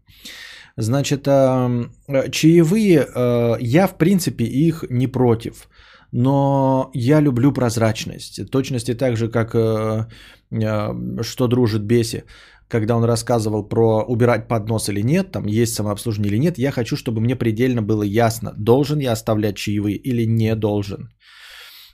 [0.76, 5.68] Значит, чаевые, э, я в принципе их не против.
[6.12, 8.51] Но я люблю прозрачность.
[8.51, 10.07] Точности так же, как э,
[10.51, 12.25] э, что дружит Беси
[12.72, 16.96] когда он рассказывал про убирать поднос или нет, там есть самообслуживание или нет, я хочу,
[16.96, 21.11] чтобы мне предельно было ясно, должен я оставлять чаевые или не должен.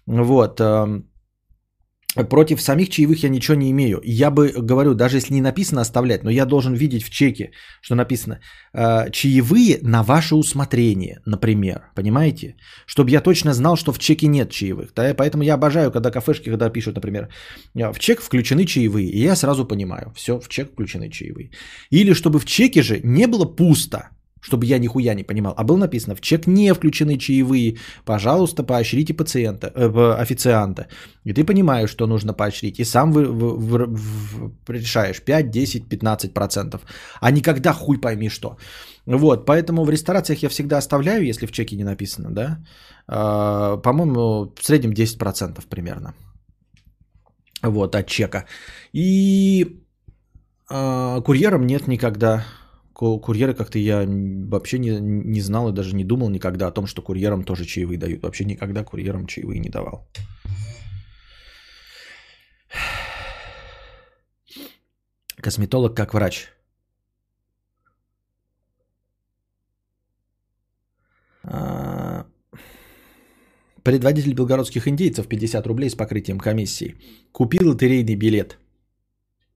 [0.06, 0.60] Вот.
[0.60, 1.10] Эм,
[2.24, 4.00] Против самих чаевых я ничего не имею.
[4.04, 7.50] Я бы говорю, даже если не написано оставлять, но я должен видеть в чеке,
[7.80, 8.40] что написано
[8.74, 11.80] э, чаевые на ваше усмотрение, например.
[11.94, 12.56] Понимаете?
[12.86, 14.92] Чтобы я точно знал, что в чеке нет чаевых.
[14.94, 15.14] Да?
[15.14, 17.28] Поэтому я обожаю, когда кафешки, когда пишут, например,
[17.76, 19.08] «Э, в чек включены чаевые.
[19.08, 21.50] И я сразу понимаю, все, в чек включены чаевые.
[21.90, 25.54] Или чтобы в чеке же не было пусто чтобы я нихуя не понимал.
[25.56, 30.86] А было написано, в чек не включены чаевые, пожалуйста, поощрите пациента, э, официанта.
[31.24, 32.78] И ты понимаешь, что нужно поощрить.
[32.78, 36.80] И сам вы, вы, вы, решаешь 5, 10, 15 процентов.
[37.20, 38.56] А никогда хуй пойми что.
[39.06, 42.58] Вот, поэтому в ресторациях я всегда оставляю, если в чеке не написано, да.
[43.08, 46.14] Э, по-моему, в среднем 10 процентов примерно.
[47.62, 48.44] Вот, от чека.
[48.92, 49.82] И
[50.70, 52.44] э, курьером нет никогда
[52.98, 57.02] курьеры как-то я вообще не, не знал и даже не думал никогда о том, что
[57.02, 58.22] курьерам тоже чаевые дают.
[58.22, 60.08] Вообще никогда курьерам чаевые не давал.
[65.36, 66.48] Косметолог как врач.
[71.44, 72.26] А,
[73.84, 76.96] предводитель белгородских индейцев 50 рублей с покрытием комиссии.
[77.30, 78.58] Купил лотерейный билет.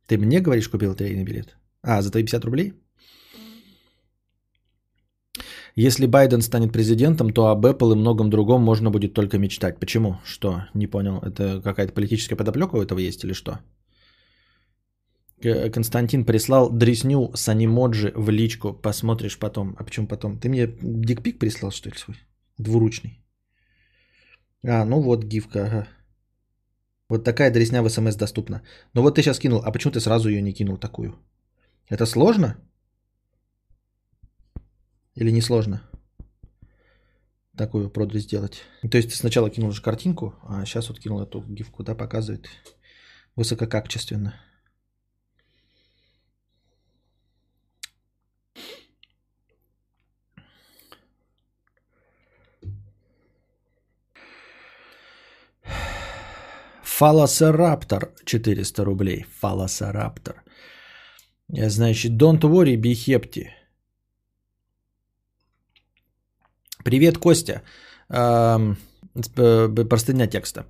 [0.06, 1.56] Ты мне говоришь, купил лотерейный билет?
[1.82, 2.74] А, за твои 50 рублей?
[5.74, 9.80] Если Байден станет президентом, то об Apple и многом другом можно будет только мечтать.
[9.80, 10.18] Почему?
[10.24, 10.64] Что?
[10.74, 11.18] Не понял.
[11.18, 13.58] Это какая-то политическая подоплека у этого есть или что?
[15.72, 18.74] Константин прислал дресню с анимоджи в личку.
[18.74, 19.74] Посмотришь потом.
[19.78, 20.38] А почему потом?
[20.38, 22.16] Ты мне дикпик прислал, что ли, свой?
[22.58, 23.18] Двуручный.
[24.64, 25.88] А, ну вот гифка, ага.
[27.08, 28.62] Вот такая дресня в СМС доступна.
[28.94, 31.14] Ну вот ты сейчас кинул, а почему ты сразу ее не кинул такую?
[31.88, 32.56] Это сложно?
[35.14, 35.82] Или несложно
[37.56, 38.62] такую проду сделать?
[38.90, 42.48] То есть ты сначала кинул же картинку, а сейчас вот кинул эту гифку, да, показывает
[43.36, 44.34] высококачественно.
[56.82, 59.26] Фалосараптор 400 рублей.
[59.40, 60.44] Фалосараптор.
[61.48, 63.48] Значит, don't worry, be happy.
[66.84, 67.62] Привет, Костя.
[69.88, 70.64] Простыня текста.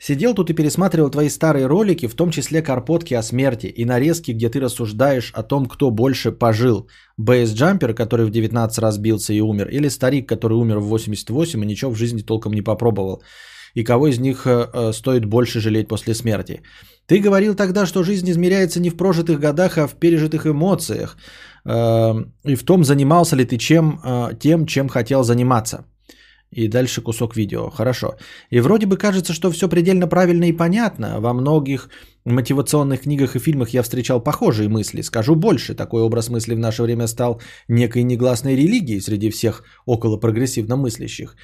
[0.00, 4.32] Сидел тут и пересматривал твои старые ролики, в том числе карпотки о смерти и нарезки,
[4.32, 6.88] где ты рассуждаешь о том, кто больше пожил.
[7.16, 11.66] Бейс-джампер, который в 19 раз бился и умер, или старик, который умер в 88 и
[11.66, 13.22] ничего в жизни толком не попробовал.
[13.74, 16.62] И кого из них э, э, стоит больше жалеть после смерти.
[17.06, 21.16] Ты говорил тогда, что жизнь измеряется не в прожитых годах, а в пережитых эмоциях.
[21.66, 25.84] Эм, и в том, занимался ли ты чем, э, тем, чем хотел заниматься.
[26.56, 27.70] И дальше кусок видео.
[27.70, 28.14] Хорошо.
[28.50, 31.20] И вроде бы кажется, что все предельно правильно и понятно.
[31.20, 31.88] Во многих
[32.24, 35.02] мотивационных книгах и фильмах я встречал похожие мысли.
[35.02, 40.16] Скажу больше, такой образ мысли в наше время стал некой негласной религией среди всех около
[40.16, 41.34] прогрессивно мыслящих.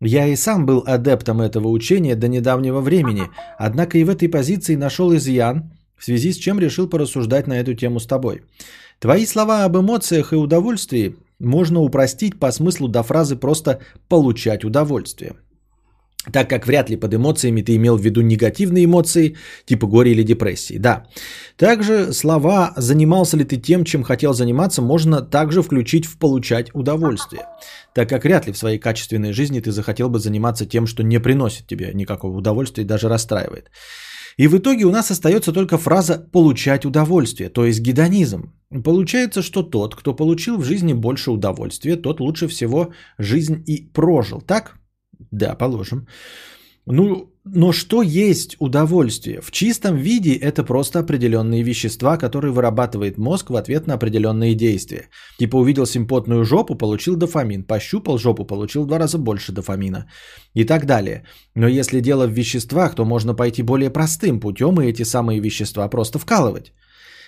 [0.00, 3.24] Я и сам был адептом этого учения до недавнего времени,
[3.58, 7.74] однако и в этой позиции нашел изъян, в связи с чем решил порассуждать на эту
[7.74, 8.42] тему с тобой.
[9.00, 15.34] Твои слова об эмоциях и удовольствии можно упростить по смыслу до фразы просто «получать удовольствие».
[16.32, 20.22] Так как вряд ли под эмоциями ты имел в виду негативные эмоции, типа горе или
[20.22, 20.78] депрессии.
[20.78, 21.06] Да.
[21.56, 27.42] Также слова «занимался ли ты тем, чем хотел заниматься» можно также включить в «получать удовольствие».
[27.94, 31.20] Так как вряд ли в своей качественной жизни ты захотел бы заниматься тем, что не
[31.20, 33.70] приносит тебе никакого удовольствия и даже расстраивает.
[34.36, 38.52] И в итоге у нас остается только фраза «получать удовольствие», то есть гедонизм.
[38.84, 44.40] Получается, что тот, кто получил в жизни больше удовольствия, тот лучше всего жизнь и прожил,
[44.40, 44.78] так?
[45.30, 46.06] Да, положим.
[46.90, 49.40] Ну, но что есть удовольствие?
[49.42, 55.08] В чистом виде это просто определенные вещества, которые вырабатывает мозг в ответ на определенные действия.
[55.38, 57.64] Типа увидел симпотную жопу, получил дофамин.
[57.64, 60.06] Пощупал жопу, получил в два раза больше дофамина.
[60.54, 61.24] И так далее.
[61.54, 65.88] Но если дело в веществах, то можно пойти более простым путем и эти самые вещества
[65.88, 66.72] просто вкалывать.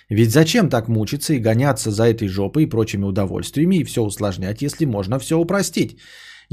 [0.09, 4.61] Ведь зачем так мучиться и гоняться за этой жопой и прочими удовольствиями и все усложнять,
[4.61, 5.97] если можно все упростить?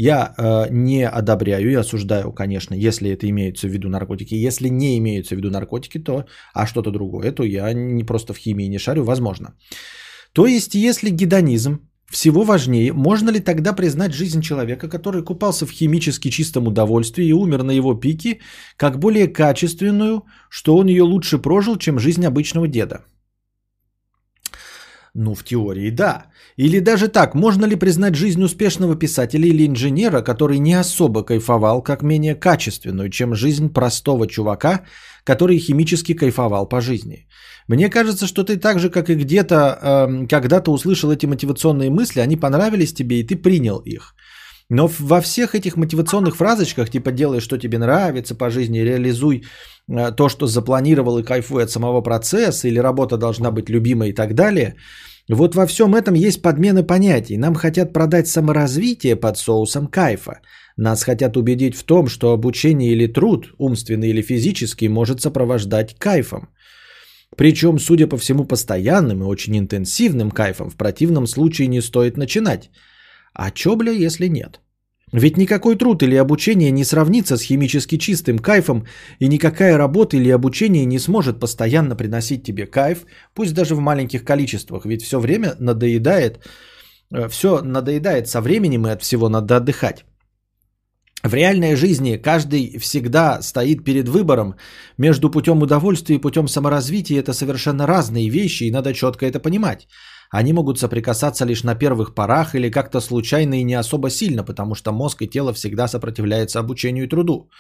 [0.01, 4.47] Я э, не одобряю и осуждаю, конечно, если это имеются в виду наркотики.
[4.47, 8.39] Если не имеются в виду наркотики, то а что-то другое, то я не просто в
[8.39, 9.55] химии не шарю, возможно.
[10.33, 11.81] То есть, если гедонизм
[12.11, 17.33] всего важнее, можно ли тогда признать жизнь человека, который купался в химически чистом удовольствии и
[17.33, 18.39] умер на его пике,
[18.77, 23.05] как более качественную, что он ее лучше прожил, чем жизнь обычного деда?
[25.15, 26.27] Ну, в теории да.
[26.57, 31.83] Или даже так, можно ли признать жизнь успешного писателя или инженера, который не особо кайфовал,
[31.83, 34.85] как менее качественную, чем жизнь простого чувака,
[35.25, 37.27] который химически кайфовал по жизни?
[37.69, 42.21] Мне кажется, что ты так же, как и где-то, э, когда-то услышал эти мотивационные мысли,
[42.21, 44.15] они понравились тебе, и ты принял их.
[44.71, 49.45] Но во всех этих мотивационных фразочках, типа делай, что тебе нравится по жизни, реализуй
[50.17, 54.35] то, что запланировал и кайфуй от самого процесса, или работа должна быть любимой и так
[54.35, 54.75] далее–
[55.29, 57.37] вот во всем этом есть подмена понятий.
[57.37, 60.41] Нам хотят продать саморазвитие под соусом кайфа.
[60.77, 66.49] Нас хотят убедить в том, что обучение или труд, умственный или физический, может сопровождать кайфом.
[67.37, 72.71] Причем, судя по всему, постоянным и очень интенсивным кайфом в противном случае не стоит начинать.
[73.35, 74.61] А чё, бля, если нет?
[75.13, 78.87] Ведь никакой труд или обучение не сравнится с химически чистым кайфом,
[79.21, 84.25] и никакая работа или обучение не сможет постоянно приносить тебе кайф, пусть даже в маленьких
[84.25, 86.39] количествах, ведь все время надоедает,
[87.15, 90.05] э, все надоедает со временем, и от всего надо отдыхать.
[91.25, 94.55] В реальной жизни каждый всегда стоит перед выбором
[94.99, 97.19] между путем удовольствия и путем саморазвития.
[97.19, 99.89] Это совершенно разные вещи, и надо четко это понимать.
[100.31, 104.75] Они могут соприкасаться лишь на первых порах или как-то случайно и не особо сильно, потому
[104.75, 107.51] что мозг и тело всегда сопротивляются обучению и труду.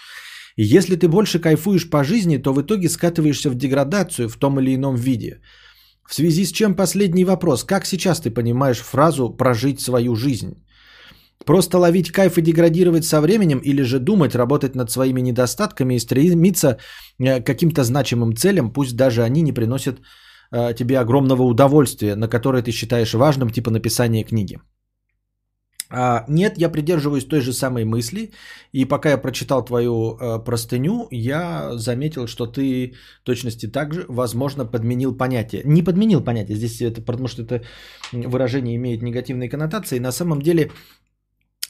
[0.57, 4.61] И если ты больше кайфуешь по жизни, то в итоге скатываешься в деградацию в том
[4.61, 5.41] или ином виде.
[6.07, 7.65] В связи с чем последний вопрос.
[7.65, 10.55] Как сейчас ты понимаешь фразу «прожить свою жизнь»?
[11.45, 16.01] Просто ловить кайф и деградировать со временем или же думать, работать над своими недостатками и
[16.01, 16.79] стремиться
[17.19, 20.01] э, к каким-то значимым целям, пусть даже они не приносят
[20.53, 24.59] э, тебе огромного удовольствия, на которое ты считаешь важным, типа написания книги.
[25.91, 28.31] А, нет, я придерживаюсь той же самой мысли,
[28.73, 34.67] и пока я прочитал твою э, простыню, я заметил, что ты точности так же, возможно,
[34.67, 35.63] подменил понятие.
[35.65, 37.63] Не подменил понятие, здесь это потому что это
[38.13, 39.99] выражение имеет негативные коннотации.
[39.99, 40.71] На самом деле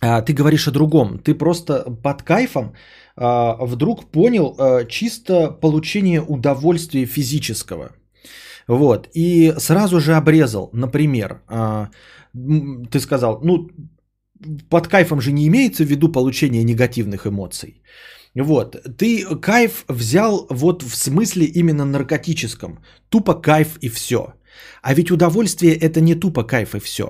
[0.00, 1.18] а, ты говоришь о другом.
[1.18, 2.74] Ты просто под кайфом
[3.16, 7.92] а, вдруг понял а, чисто получение удовольствия физического.
[8.68, 9.08] Вот.
[9.14, 11.40] И сразу же обрезал, например,
[12.90, 13.68] ты сказал, ну,
[14.70, 17.82] под кайфом же не имеется в виду получение негативных эмоций.
[18.36, 18.76] Вот.
[18.98, 22.78] Ты кайф взял вот в смысле именно наркотическом.
[23.08, 24.34] Тупо кайф и все.
[24.82, 27.04] А ведь удовольствие это не тупо кайф и все.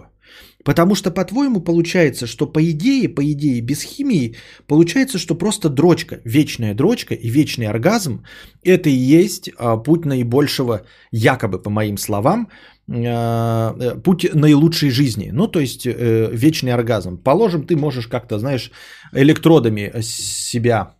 [0.65, 6.21] Потому что, по-твоему, получается, что по идее, по идее, без химии, получается, что просто дрочка,
[6.25, 8.25] вечная дрочка и вечный оргазм,
[8.65, 12.49] это и есть а, путь наибольшего, якобы, по моим словам,
[12.91, 15.31] а, э, путь наилучшей жизни.
[15.33, 17.19] Ну, то есть, э, вечный оргазм.
[17.19, 18.73] Положим, ты можешь как-то, знаешь,
[19.13, 20.98] электродами себя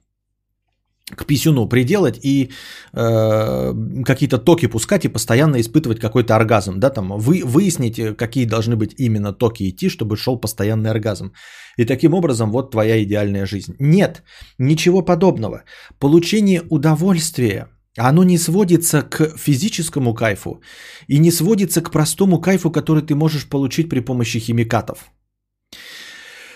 [1.17, 2.51] к писюну приделать и
[2.93, 8.77] э, какие-то токи пускать и постоянно испытывать какой-то оргазм, да, там вы, выяснить, какие должны
[8.77, 11.33] быть именно токи идти, чтобы шел постоянный оргазм.
[11.79, 13.75] И таким образом вот твоя идеальная жизнь.
[13.79, 14.23] Нет,
[14.59, 15.63] ничего подобного.
[15.99, 20.61] Получение удовольствия, оно не сводится к физическому кайфу
[21.09, 25.11] и не сводится к простому кайфу, который ты можешь получить при помощи химикатов.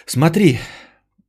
[0.06, 0.58] Смотри,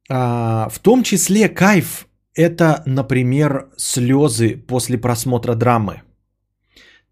[0.09, 6.02] а, в том числе кайф это, например, слезы после просмотра драмы.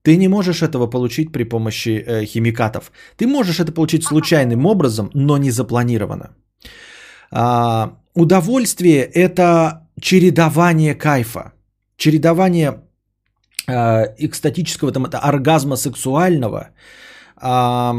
[0.04, 2.92] Ты не можешь этого получить при помощи э, химикатов.
[3.18, 6.36] Ты можешь это получить случайным образом, но не запланированно.
[7.32, 11.54] А, удовольствие– это чередование кайфа,
[11.98, 12.82] чередование
[13.68, 16.70] а, экстатического, там, это оргазма сексуального,
[17.38, 17.94] а,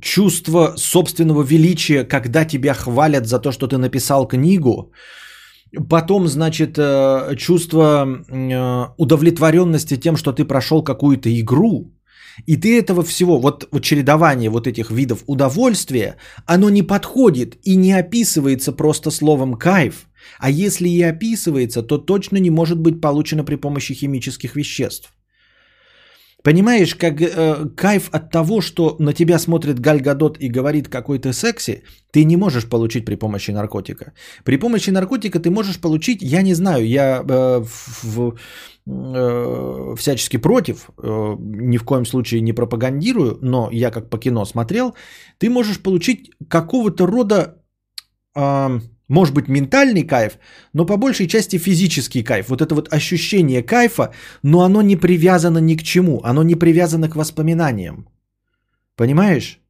[0.00, 4.92] чувство собственного величия, когда тебя хвалят за то, что ты написал книгу,
[5.88, 11.92] Потом, значит, э, чувство э, удовлетворенности тем, что ты прошел какую-то игру,
[12.46, 16.16] и ты этого всего, вот, вот чередование вот этих видов удовольствия,
[16.46, 20.08] оно не подходит и не описывается просто словом кайф.
[20.38, 25.12] А если и описывается, то точно не может быть получено при помощи химических веществ.
[26.44, 31.18] Понимаешь, как э, кайф от того, что на тебя смотрит Галь Гадот и говорит какой
[31.18, 31.82] то секси,
[32.12, 34.12] ты не можешь получить при помощи наркотика.
[34.44, 37.64] При помощи наркотика ты можешь получить, я не знаю, я э,
[38.02, 38.34] в
[38.86, 44.44] э, всячески против, э, ни в коем случае не пропагандирую, но я как по кино
[44.44, 44.94] смотрел,
[45.38, 47.56] ты можешь получить какого-то рода,
[48.36, 50.38] э, может быть, ментальный кайф,
[50.72, 52.48] но по большей части физический кайф.
[52.48, 57.08] Вот это вот ощущение кайфа, но оно не привязано ни к чему, оно не привязано
[57.08, 58.08] к воспоминаниям.
[58.96, 59.60] Понимаешь?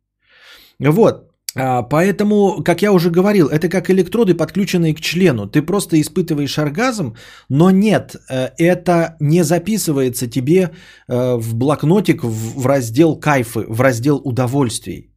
[0.78, 5.46] Вот, а, Поэтому, как я уже говорил, это как электроды, подключенные к члену.
[5.46, 7.16] Ты просто испытываешь оргазм,
[7.48, 10.70] но нет, э, это не записывается тебе
[11.08, 15.07] э, в блокнотик в раздел кайфы, в раздел удовольствий.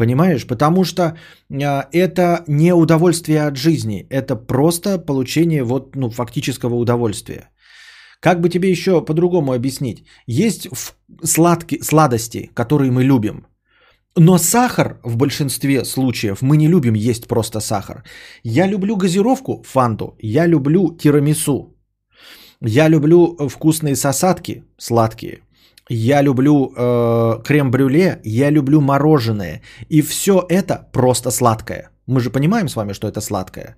[0.00, 0.46] Понимаешь?
[0.46, 7.50] Потому что э, это не удовольствие от жизни, это просто получение вот, ну, фактического удовольствия.
[8.20, 10.04] Как бы тебе еще по-другому объяснить?
[10.26, 10.68] Есть
[11.22, 13.46] сладкие, сладости, которые мы любим–
[14.16, 18.02] но сахар в большинстве случаев мы не любим есть просто сахар.
[18.42, 21.76] Я люблю газировку, фанту, я люблю тирамису,
[22.60, 25.42] я люблю вкусные сосадки, сладкие,
[25.90, 29.60] я люблю э, крем-брюле, я люблю мороженое.
[29.88, 31.90] И все это просто сладкое.
[32.06, 33.76] Мы же понимаем с вами, что это сладкое.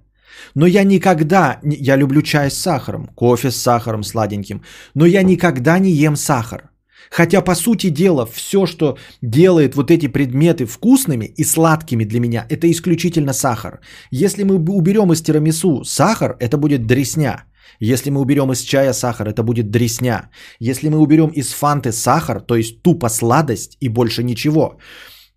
[0.54, 4.62] Но я никогда, я люблю чай с сахаром, кофе с сахаром сладеньким,
[4.94, 6.70] но я никогда не ем сахар.
[7.10, 12.46] Хотя, по сути дела, все, что делает вот эти предметы вкусными и сладкими для меня,
[12.48, 13.80] это исключительно сахар.
[14.10, 17.44] Если мы уберем из тирамису сахар, это будет дресня.
[17.80, 20.30] Если мы уберем из чая сахар, это будет дресня.
[20.60, 24.78] Если мы уберем из фанты сахар, то есть тупо сладость и больше ничего,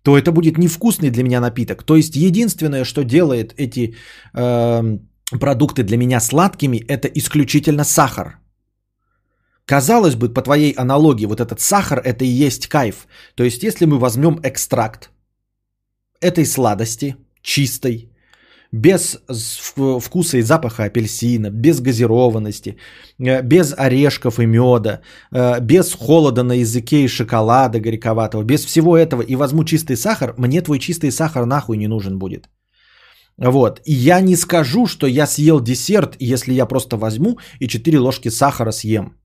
[0.02, 1.82] то это будет невкусный для меня напиток.
[1.82, 3.94] То есть единственное, что делает эти
[4.34, 4.98] э,
[5.40, 8.38] продукты для меня сладкими, это исключительно сахар.
[9.64, 13.08] Казалось бы, по твоей аналогии, вот этот сахар– это и есть кайф.
[13.34, 15.10] То есть, если мы возьмем экстракт
[16.20, 18.10] этой сладости, чистой,
[18.72, 19.18] без
[20.00, 22.76] вкуса и запаха апельсина, без газированности,
[23.18, 25.00] э, без орешков и меда,
[25.32, 30.34] э, без холода на языке и шоколада горьковатого, без всего этого, и возьму чистый сахар,
[30.38, 32.48] мне твой чистый сахар нахуй не нужен будет.
[33.38, 33.80] Вот.
[33.84, 38.30] И я не скажу, что я съел десерт, если я просто возьму и 4 ложки
[38.30, 39.16] сахара съем.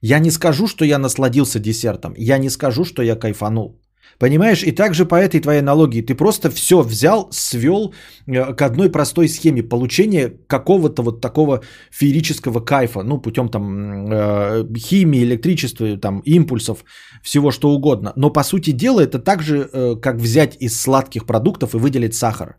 [0.00, 2.14] Я не скажу, что я насладился десертом.
[2.16, 3.80] Я не скажу, что я кайфанул.
[4.18, 7.92] Понимаешь, и также по этой твоей аналогии ты просто все взял, свел
[8.26, 14.64] э, к одной простой схеме получения какого-то вот такого феерического кайфа, ну, путем там э,
[14.78, 16.84] химии, электричества, там, импульсов,
[17.22, 18.12] всего что угодно.
[18.16, 22.14] Но по сути дела это так же, э, как взять из сладких продуктов и выделить
[22.14, 22.56] сахар.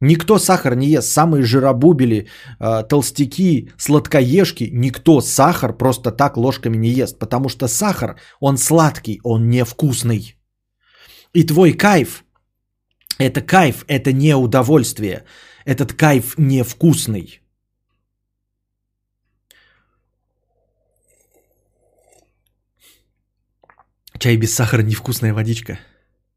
[0.00, 1.08] Никто сахар не ест.
[1.08, 2.26] Самые жиробубели,
[2.60, 7.18] э, толстяки, сладкоежки, никто сахар просто так ложками не ест.
[7.18, 10.36] Потому что сахар, он сладкий, он невкусный.
[11.34, 12.24] И твой кайф,
[13.18, 15.24] это кайф, это не удовольствие.
[15.64, 17.40] Этот кайф невкусный.
[24.18, 25.78] Чай без сахара невкусная водичка.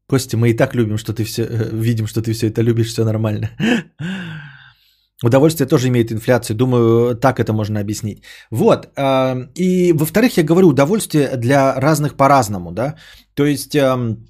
[0.08, 2.88] Костя, мы и так любим, что ты все, э, видим, что ты все это любишь,
[2.88, 3.50] все нормально.
[5.22, 6.56] Удовольствие тоже имеет инфляцию.
[6.56, 8.24] Думаю, так это можно объяснить.
[8.50, 8.88] Вот.
[8.96, 12.96] Э, и во-вторых, я говорю, удовольствие для разных по-разному, да.
[13.34, 14.26] То есть эм,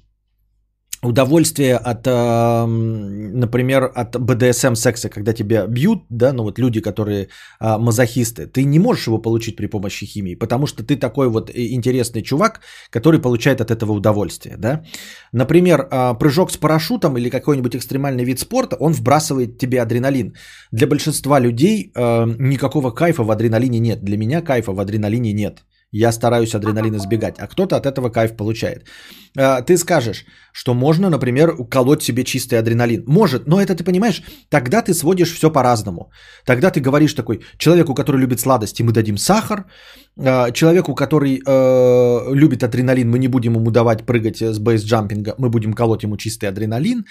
[1.01, 7.29] удовольствие от, например, от БДСМ секса, когда тебя бьют, да, ну вот люди, которые
[7.59, 11.49] а, мазохисты, ты не можешь его получить при помощи химии, потому что ты такой вот
[11.53, 14.83] интересный чувак, который получает от этого удовольствие, да.
[15.31, 20.33] Например, а, прыжок с парашютом или какой-нибудь экстремальный вид спорта, он вбрасывает тебе адреналин.
[20.71, 24.03] Для большинства людей а, никакого кайфа в адреналине нет.
[24.03, 25.63] Для меня кайфа в адреналине нет.
[25.91, 28.85] Я стараюсь адреналин избегать, а кто-то от этого кайф получает.
[29.37, 33.03] А, ты скажешь, что можно, например, колоть себе чистый адреналин.
[33.07, 36.11] Может, но это ты понимаешь, тогда ты сводишь все по-разному.
[36.45, 39.65] Тогда ты говоришь такой, человеку, который любит сладости, мы дадим сахар.
[40.19, 45.49] А, человеку, который э, любит адреналин, мы не будем ему давать прыгать с бейсджампинга, мы
[45.49, 47.05] будем колоть ему чистый адреналин.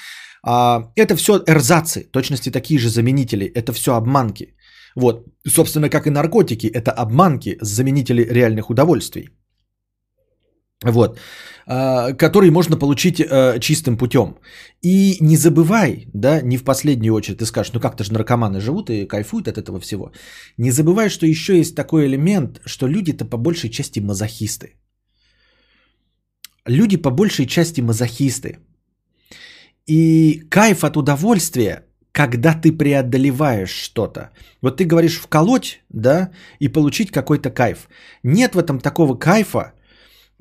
[0.45, 4.55] А, это все эрзацы, точности такие же заменители, это все обманки.
[4.99, 9.29] Вот, собственно, как и наркотики, это обманки, заменители реальных удовольствий.
[10.85, 11.19] Вот,
[11.67, 14.39] а, которые можно получить э, чистым путем.
[14.83, 18.91] И не забывай, да, не в последнюю очередь, ты скажешь, ну как-то же наркоманы живут
[18.91, 20.11] и кайфуют от этого всего.
[20.57, 24.75] Не забывай, что еще есть такой элемент, что люди-то по большей части мазохисты.
[26.67, 28.59] Люди по большей части мазохисты.
[29.87, 34.31] И кайф от удовольствия когда ты преодолеваешь что-то.
[34.63, 37.89] Вот ты говоришь вколоть, да, и получить какой-то кайф.
[38.23, 39.73] Нет в этом такого кайфа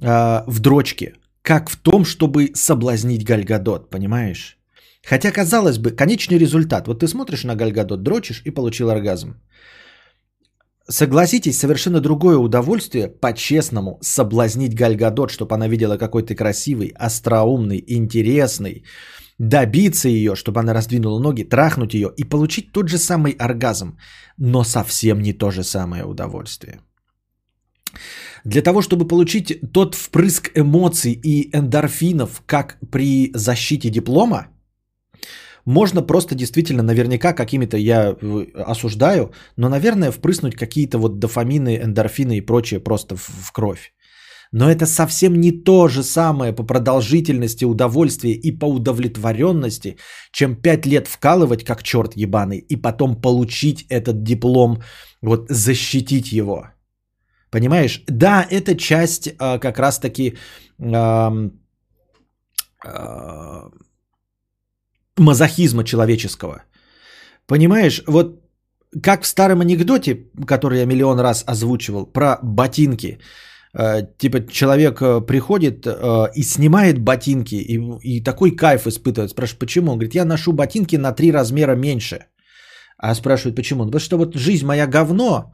[0.02, 4.58] э, в дрочке, как в том, чтобы соблазнить Гальгадот, понимаешь?
[5.04, 6.88] Хотя, казалось бы, конечный результат.
[6.88, 9.36] Вот ты смотришь на Гальгадот, дрочишь и получил оргазм.
[10.90, 18.84] Согласитесь, совершенно другое удовольствие по-честному соблазнить Гальгадот, чтобы она видела, какой ты красивый, остроумный, интересный,
[19.40, 23.98] добиться ее, чтобы она раздвинула ноги, трахнуть ее и получить тот же самый оргазм,
[24.38, 26.80] но совсем не то же самое удовольствие.
[28.44, 34.48] Для того, чтобы получить тот впрыск эмоций и эндорфинов, как при защите диплома,
[35.66, 42.38] можно просто действительно, наверняка какими-то я э, осуждаю, но, наверное, впрыснуть какие-то вот дофамины, эндорфины
[42.38, 43.92] и прочее просто в, в кровь.
[44.52, 49.98] Но это совсем не то же самое по продолжительности удовольствия и по удовлетворенности,
[50.32, 54.82] чем 5 лет вкалывать как черт ебаный и потом получить этот диплом,
[55.22, 56.64] вот защитить его.
[57.50, 58.04] Понимаешь?
[58.08, 60.38] Да, это часть а, как раз-таки
[60.80, 61.32] а,
[62.86, 63.70] а,
[65.18, 66.64] мазохизма человеческого.
[67.48, 68.42] Понимаешь, вот
[69.04, 73.20] как в старом анекдоте, который я миллион раз озвучивал, про ботинки.
[73.78, 79.30] Э, типа человек э, приходит э, и снимает ботинки, и, и такой кайф испытывает.
[79.30, 79.92] Спрашивает, почему?
[79.92, 82.18] Он говорит, я ношу ботинки на три размера меньше.
[82.98, 83.86] А спрашивают, почему?
[83.86, 85.54] Потому что вот жизнь моя говно,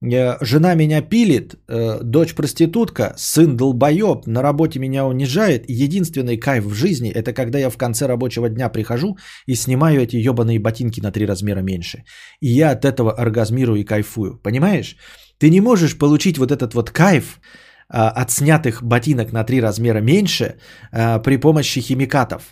[0.00, 1.56] жена меня пилит,
[2.02, 5.68] дочь проститутка, сын долбоеб, на работе меня унижает.
[5.68, 10.16] Единственный кайф в жизни– это когда я в конце рабочего дня прихожу и снимаю эти
[10.16, 12.04] ебаные ботинки на три размера меньше.
[12.40, 14.40] И я от этого оргазмирую и кайфую.
[14.42, 14.96] Понимаешь?
[15.40, 17.40] Ты не можешь получить вот этот вот кайф
[17.88, 20.54] а, от снятых ботинок на три размера меньше
[20.92, 22.42] а, при помощи химикатов.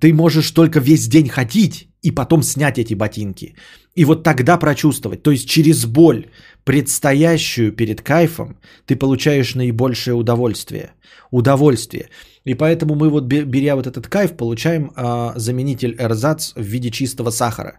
[0.00, 3.54] Ты можешь только весь день ходить и потом снять эти ботинки.
[3.94, 6.26] И вот тогда прочувствовать, то есть через боль,
[6.64, 10.94] предстоящую перед кайфом, ты получаешь наибольшее удовольствие.
[11.30, 12.08] Удовольствие.
[12.44, 17.30] И поэтому мы вот, беря вот этот кайф, получаем а, заменитель эрзац в виде чистого
[17.30, 17.78] сахара.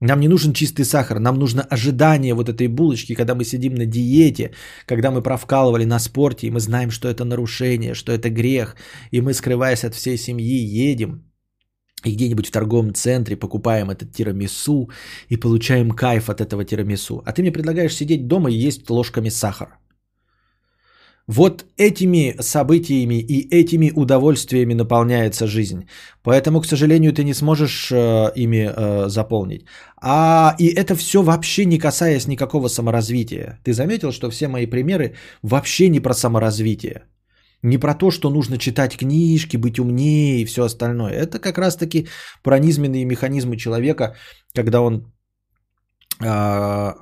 [0.00, 3.86] Нам не нужен чистый сахар, нам нужно ожидание вот этой булочки, когда мы сидим на
[3.86, 4.50] диете,
[4.86, 8.76] когда мы провкалывали на спорте, и мы знаем, что это нарушение, что это грех,
[9.12, 10.58] и мы, скрываясь от всей семьи,
[10.90, 11.22] едем
[12.04, 14.90] и где-нибудь в торговом центре покупаем этот тирамису
[15.30, 17.22] и получаем кайф от этого тирамису.
[17.24, 19.78] А ты мне предлагаешь сидеть дома и есть ложками сахар.
[21.26, 25.88] Вот этими событиями и этими удовольствиями наполняется жизнь.
[26.22, 29.64] Поэтому, к сожалению, ты не сможешь э, ими э, заполнить.
[30.02, 33.58] А и это все вообще не касаясь никакого саморазвития.
[33.64, 37.04] Ты заметил, что все мои примеры вообще не про саморазвитие.
[37.62, 41.12] Не про то, что нужно читать книжки, быть умнее и все остальное.
[41.12, 42.06] Это как раз-таки
[42.42, 44.14] про низменные механизмы человека,
[44.54, 45.10] когда он
[46.22, 46.92] э,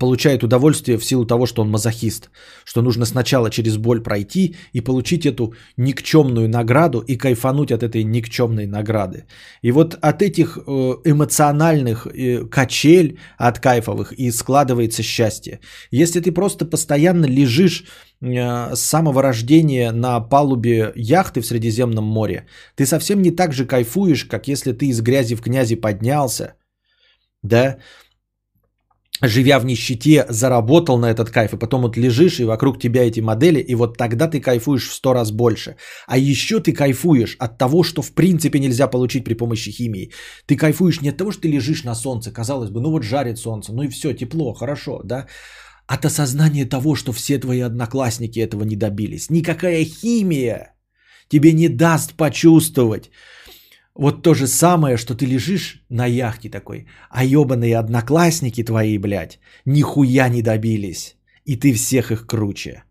[0.00, 2.30] получает удовольствие в силу того, что он мазохист.
[2.64, 8.04] Что нужно сначала через боль пройти и получить эту никчемную награду и кайфануть от этой
[8.04, 9.24] никчемной награды.
[9.62, 15.60] И вот от этих э, эмоциональных э, качель, от кайфовых, и складывается счастье.
[15.90, 17.84] Если ты просто постоянно лежишь
[18.22, 23.66] Э, с самого рождения на палубе яхты в Средиземном море, ты совсем не так же
[23.66, 26.54] кайфуешь, как если ты из грязи в князи поднялся,
[27.42, 27.76] да,
[29.22, 33.20] живя в нищете, заработал на этот кайф, и потом вот лежишь, и вокруг тебя эти
[33.20, 35.76] модели, и вот тогда ты кайфуешь в сто раз больше.
[36.06, 40.12] А еще ты кайфуешь от того, что в принципе нельзя получить при помощи химии.
[40.46, 43.38] Ты кайфуешь не от того, что ты лежишь на солнце, казалось бы, ну вот жарит
[43.38, 45.26] солнце, ну и все, тепло, хорошо, да,
[45.86, 49.30] от осознания того, что все твои одноклассники этого не добились.
[49.30, 50.74] Никакая химия
[51.28, 53.10] тебе не даст почувствовать
[53.98, 59.38] вот то же самое, что ты лежишь на яхте такой, а ебаные одноклассники твои, блядь,
[59.64, 61.16] нихуя не добились.
[61.44, 62.82] И ты всех их круче.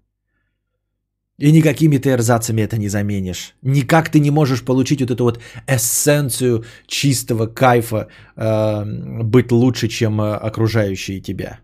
[1.38, 3.56] И никакими ты эрзацами это не заменишь.
[3.62, 8.86] Никак ты не можешь получить вот эту вот эссенцию чистого кайфа, э,
[9.24, 11.60] быть лучше, чем э, окружающие тебя.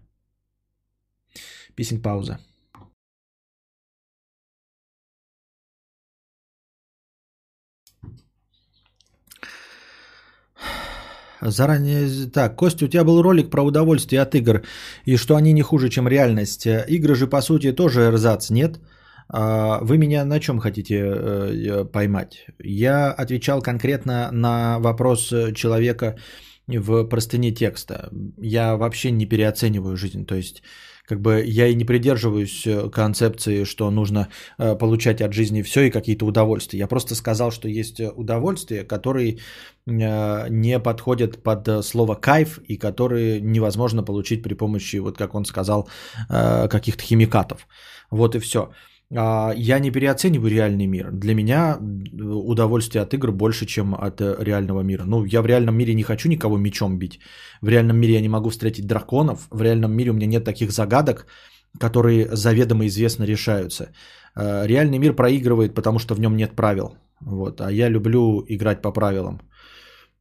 [1.75, 2.39] Писинг пауза.
[11.41, 12.29] Заранее...
[12.29, 14.61] Так, Костя, у тебя был ролик про удовольствие от игр,
[15.05, 16.67] и что они не хуже, чем реальность.
[16.67, 18.79] Игры же, по сути, тоже эрзац, нет?
[19.29, 22.45] А, вы меня на чем хотите э, поймать?
[22.59, 26.17] Я отвечал конкретно на вопрос человека
[26.67, 28.09] в простыне текста.
[28.37, 30.25] Я вообще не переоцениваю жизнь.
[30.25, 30.61] То есть
[31.11, 35.81] как бы я и не придерживаюсь э, концепции, что нужно э, получать от жизни все
[35.81, 36.79] и какие-то удовольствия.
[36.79, 39.39] Я просто сказал, что есть э, удовольствия, которые
[39.85, 45.89] не подходят под слово кайф и которые невозможно получить при помощи, вот как он сказал,
[46.29, 47.67] каких-то химикатов.
[48.11, 48.69] Вот и все.
[49.15, 51.11] А, я не переоцениваю реальный мир.
[51.11, 51.77] Для меня
[52.19, 55.03] удовольствие от игр больше, чем от э, реального мира.
[55.05, 57.19] Ну, я в реальном мире не хочу никого мечом бить.
[57.61, 59.47] В реальном мире я не могу встретить драконов.
[59.51, 61.27] В реальном мире у меня нет таких загадок,
[61.79, 63.91] которые заведомо известно решаются.
[64.35, 66.95] А, реальный мир проигрывает, потому что в нем нет правил.
[67.19, 67.61] Вот.
[67.61, 69.41] А я люблю играть по правилам.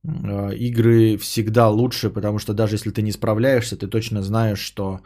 [0.03, 5.01] Игры всегда лучше, потому что даже если ты не справляешься, ты точно знаешь, что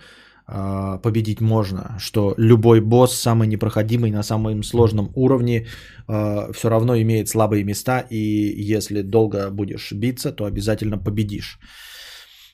[0.47, 5.66] победить можно, что любой босс, самый непроходимый на самом сложном уровне,
[6.07, 8.18] а, все равно имеет слабые места, и
[8.74, 11.59] если долго будешь биться, то обязательно победишь.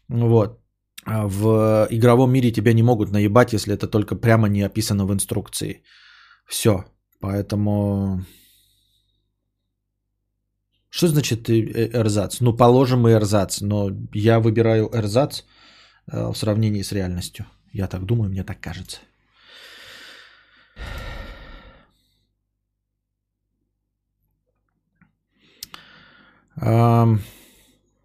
[0.09, 0.61] Вот.
[1.07, 5.83] В игровом мире тебя не могут наебать, если это только прямо не описано в инструкции.
[6.47, 6.85] Все.
[7.21, 8.25] Поэтому...
[10.91, 12.41] Что значит э, эрзац?
[12.41, 15.43] Ну, положим и эрзац, но я выбираю эрзац
[16.13, 17.47] э, в сравнении с реальностью.
[17.73, 19.01] Я так думаю, мне так кажется.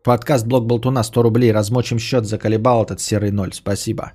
[0.03, 1.51] Подкаст Блок Болтуна 100 рублей.
[1.51, 3.53] Размочим счет, заколебал этот серый ноль.
[3.53, 4.11] Спасибо.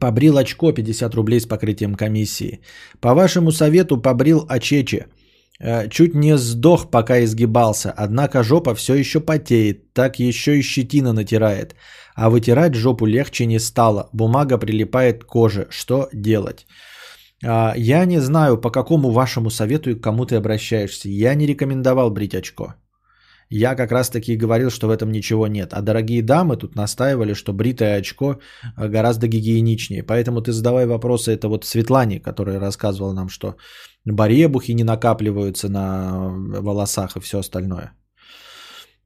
[0.00, 2.60] Побрил очко 50 рублей с покрытием комиссии.
[3.00, 5.06] По вашему совету побрил очечи.
[5.60, 11.12] Э, чуть не сдох, пока изгибался, однако жопа все еще потеет, так еще и щетина
[11.12, 11.74] натирает.
[12.14, 15.66] А вытирать жопу легче не стало, бумага прилипает к коже.
[15.70, 16.66] Что делать?
[17.44, 21.08] А, я не знаю, по какому вашему совету и к кому ты обращаешься.
[21.08, 22.74] Я не рекомендовал брить очко.
[23.48, 25.72] Я как раз таки говорил, что в этом ничего нет.
[25.72, 28.40] А дорогие дамы тут настаивали, что бритое очко
[28.76, 30.02] э, гораздо гигиеничнее.
[30.02, 33.56] Поэтому ты задавай вопросы это вот Светлане, которая рассказывала нам, что
[34.06, 36.30] баребухи не накапливаются на
[36.60, 37.92] волосах и все остальное.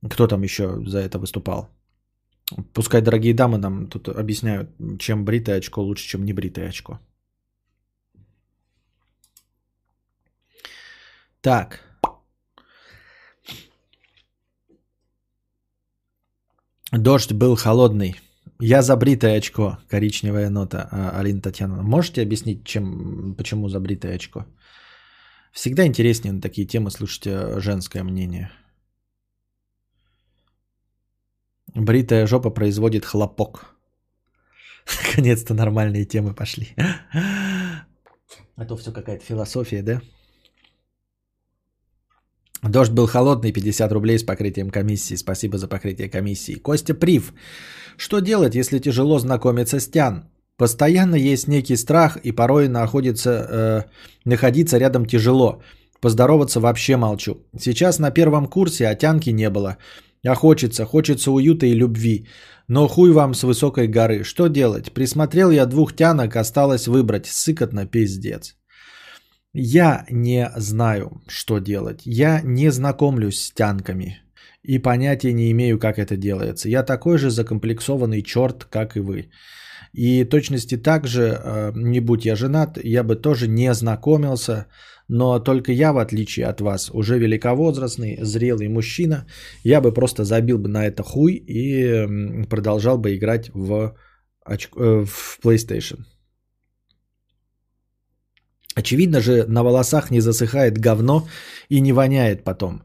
[0.08, 1.68] Кто там еще за это выступал?
[2.72, 6.98] Пускай дорогие дамы нам тут объясняют, чем бритое очко лучше, чем не бритое очко.
[11.40, 11.80] Так.
[16.92, 18.20] Дождь был холодный.
[18.58, 21.82] Я забритое очко, коричневая нота, а, Алина Татьяна.
[21.82, 24.44] Можете объяснить, чем, почему забритое очко?
[25.52, 28.50] Всегда интереснее на такие темы слушать э, женское мнение.
[31.74, 33.76] Бритая жопа производит хлопок.
[35.06, 36.68] Наконец-то нормальные темы пошли.
[38.56, 40.00] А то все какая-то философия, да?
[42.62, 45.16] Дождь был холодный, 50 рублей с покрытием комиссии.
[45.16, 46.54] Спасибо за покрытие комиссии.
[46.54, 47.32] Костя Прив.
[47.96, 50.30] Что делать, если тяжело знакомиться с Тян?
[50.60, 53.82] Постоянно есть некий страх, и порой находится, э,
[54.26, 55.62] находиться рядом тяжело.
[56.00, 57.34] Поздороваться вообще молчу.
[57.58, 59.76] Сейчас на первом курсе, а тянки не было.
[60.26, 62.26] А хочется, хочется уюта и любви.
[62.68, 64.22] Но хуй вам с высокой горы.
[64.22, 64.92] Что делать?
[64.92, 67.26] Присмотрел я двух тянок, осталось выбрать.
[67.26, 68.54] Сыкотно пиздец.
[69.54, 72.02] Я не знаю, что делать.
[72.04, 74.18] Я не знакомлюсь с тянками.
[74.62, 76.68] И понятия не имею, как это делается.
[76.68, 79.30] Я такой же закомплексованный черт, как и вы.
[79.92, 84.66] И точности также, э, не будь я женат, я бы тоже не знакомился,
[85.08, 89.26] но только я, в отличие от вас, уже великовозрастный, зрелый мужчина,
[89.64, 93.96] я бы просто забил бы на это хуй и продолжал бы играть в,
[94.46, 94.56] э,
[95.04, 96.04] в PlayStation.
[98.76, 101.28] Очевидно же, на волосах не засыхает говно
[101.68, 102.82] и не воняет потом.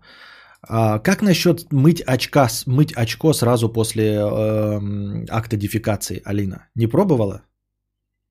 [0.67, 6.67] А как насчет мыть, очка, мыть очко сразу после э, акта дефикации, Алина?
[6.75, 7.41] Не пробовала?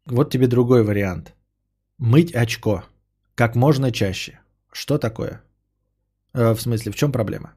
[0.06, 1.34] Вот тебе другой вариант.
[1.98, 2.84] Мыть очко
[3.34, 4.40] как можно чаще.
[4.72, 5.42] Что такое?
[6.32, 7.54] Э, в смысле, в чем проблема?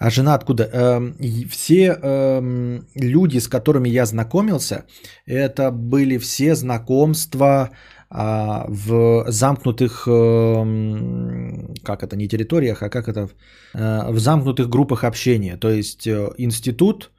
[0.00, 0.64] А жена откуда?
[0.72, 1.14] Эм,
[1.50, 4.84] все эм, люди, с которыми я знакомился,
[5.26, 7.68] это были все знакомства
[8.08, 13.28] а, в замкнутых, эм, как это, не территориях, а как это,
[13.74, 15.58] э, в замкнутых группах общения.
[15.58, 17.10] То есть э, институт,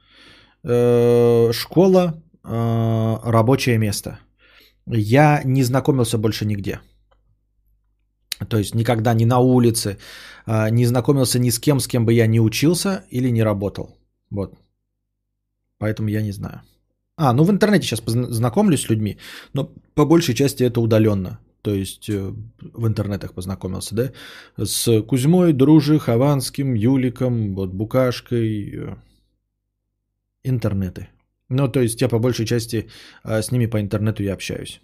[0.64, 2.14] э, школа,
[2.44, 4.18] рабочее место.
[4.86, 6.80] Я не знакомился больше нигде.
[8.46, 9.98] То есть никогда ни на улице,
[10.46, 13.96] а, не знакомился ни с кем, с кем бы я не учился или не работал.
[14.30, 14.54] Вот.
[15.78, 16.60] Поэтому я не знаю.
[17.16, 19.18] А, ну в интернете сейчас знакомлюсь с людьми,
[19.52, 21.38] но по большей части это удаленно.
[21.62, 22.34] То есть э,
[22.74, 24.12] в интернетах познакомился, да?
[24.56, 28.74] С Кузьмой, Дружи, Хованским, Юликом, вот Букашкой.
[28.74, 28.96] Э,
[30.44, 31.08] интернеты.
[31.48, 32.88] Ну, то есть я по большей части
[33.22, 34.80] а, с ними по интернету и общаюсь.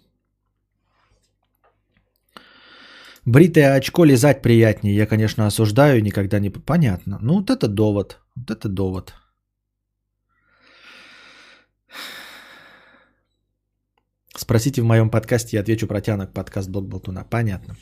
[3.25, 4.95] Бритое очко лизать приятнее.
[4.95, 6.49] Я, конечно, осуждаю, никогда не...
[6.49, 7.19] Понятно.
[7.21, 8.19] Ну, вот это довод.
[8.35, 9.13] Вот это довод.
[14.35, 17.25] Спросите в моем подкасте, я отвечу про тянок подкаст Блок Болтуна.
[17.29, 17.75] Понятно.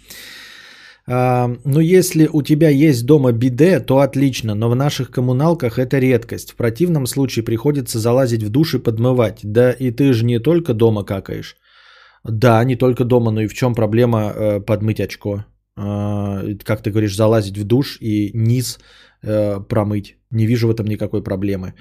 [1.09, 5.99] А, ну, если у тебя есть дома биде, то отлично, но в наших коммуналках это
[5.99, 6.51] редкость.
[6.51, 9.39] В противном случае приходится залазить в душ и подмывать.
[9.43, 11.55] Да и ты же не только дома какаешь.
[12.28, 15.45] Да, не только дома, но и в чем проблема э, подмыть очко?
[15.78, 18.80] Э, как ты говоришь, залазить в душ и низ
[19.23, 20.17] э, промыть.
[20.32, 21.73] Не вижу в этом никакой проблемы.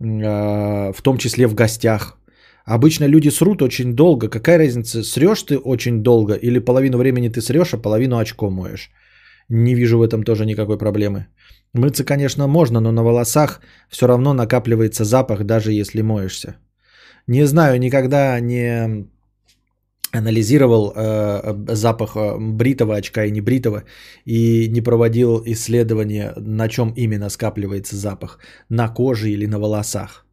[0.00, 2.18] Э, в том числе в гостях.
[2.64, 4.28] Обычно люди срут очень долго.
[4.28, 8.90] Какая разница, срешь ты очень долго или половину времени ты срешь, а половину очко моешь?
[9.48, 11.26] Не вижу в этом тоже никакой проблемы.
[11.74, 16.56] Мыться, конечно, можно, но на волосах все равно накапливается запах, даже если моешься.
[17.26, 19.08] Не знаю, никогда не
[20.12, 23.84] анализировал э, запах э, бритого очка и небритого
[24.26, 28.38] и не проводил исследования, на чем именно скапливается запах,
[28.68, 30.26] на коже или на волосах.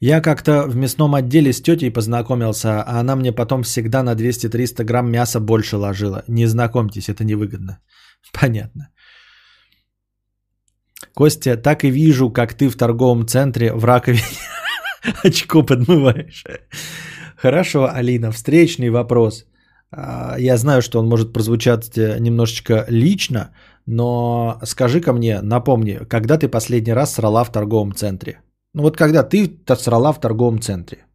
[0.00, 4.84] Я как-то в мясном отделе с тетей познакомился, а она мне потом всегда на 200-300
[4.84, 6.22] грамм мяса больше ложила.
[6.28, 7.78] Не знакомьтесь, это невыгодно.
[8.32, 8.90] Понятно.
[11.16, 14.22] Костя, так и вижу, как ты в торговом центре в раковине
[15.24, 16.44] очко подмываешь.
[17.36, 19.46] Хорошо, Алина, встречный вопрос.
[19.90, 23.48] А, я знаю, что он может прозвучать э, немножечко лично,
[23.86, 28.40] но скажи ко мне, напомни, когда ты последний раз срала в торговом центре?
[28.74, 31.05] Ну вот когда ты срала в торговом центре.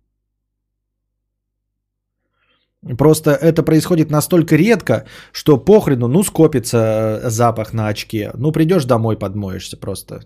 [2.98, 6.78] Просто это происходит настолько редко, что похрену, ну скопится
[7.24, 8.32] э, запах на очке.
[8.34, 10.22] Ну придешь домой, подмоешься просто.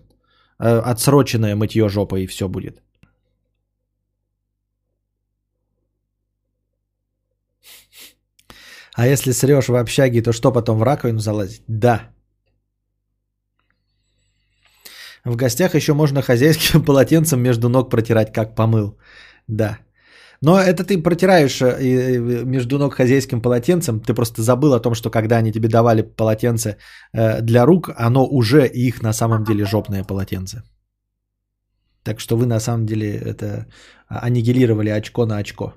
[0.58, 2.82] Э, отсроченное мытье жопы и все будет.
[8.94, 11.62] А если срешь в общаге, то что потом в раковину залазить?
[11.68, 12.08] Да.
[15.24, 18.98] В гостях еще можно хозяйским полотенцем между ног протирать, как помыл.
[19.46, 19.78] Да.
[20.42, 24.00] Но это ты протираешь э, между ног хозяйским полотенцем.
[24.00, 26.76] Ты просто забыл о том, что когда они тебе давали полотенце
[27.12, 30.62] э, для рук, оно уже их на самом деле жопное полотенце.
[32.02, 33.66] Так что вы на самом деле это
[34.08, 35.74] аннигилировали очко на очко.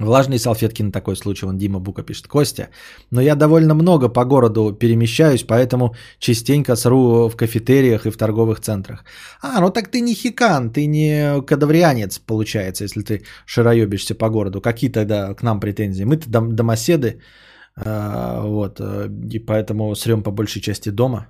[0.00, 2.26] Влажные салфетки на такой случай, вон Дима Бука пишет.
[2.26, 2.68] Костя,
[3.10, 8.60] но я довольно много по городу перемещаюсь, поэтому частенько сру в кафетериях и в торговых
[8.60, 9.04] центрах.
[9.42, 14.60] А, ну так ты не хикан, ты не кадаврианец, получается, если ты шароебишься по городу.
[14.62, 16.04] Какие тогда к нам претензии?
[16.04, 17.20] Мы-то дом- домоседы,
[17.76, 21.26] э, вот, э, и поэтому срем по большей части дома.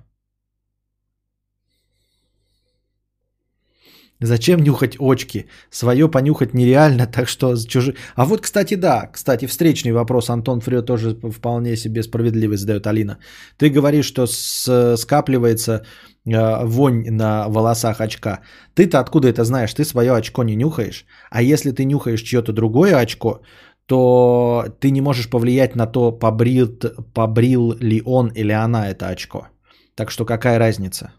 [4.21, 5.47] Зачем нюхать очки?
[5.71, 7.95] Свое понюхать нереально, так что чужие...
[8.15, 13.17] А вот, кстати, да, кстати, встречный вопрос Антон Фрё тоже вполне себе справедливый задает Алина.
[13.57, 14.95] Ты говоришь, что с...
[14.97, 15.83] скапливается
[16.25, 18.41] э, вонь на волосах очка.
[18.75, 19.73] Ты-то откуда это знаешь?
[19.73, 21.05] Ты свое очко не нюхаешь.
[21.31, 23.41] А если ты нюхаешь чье-то другое очко,
[23.87, 26.69] то ты не можешь повлиять на то, побрил,
[27.15, 29.47] побрил ли он или она это очко.
[29.95, 31.11] Так что какая разница?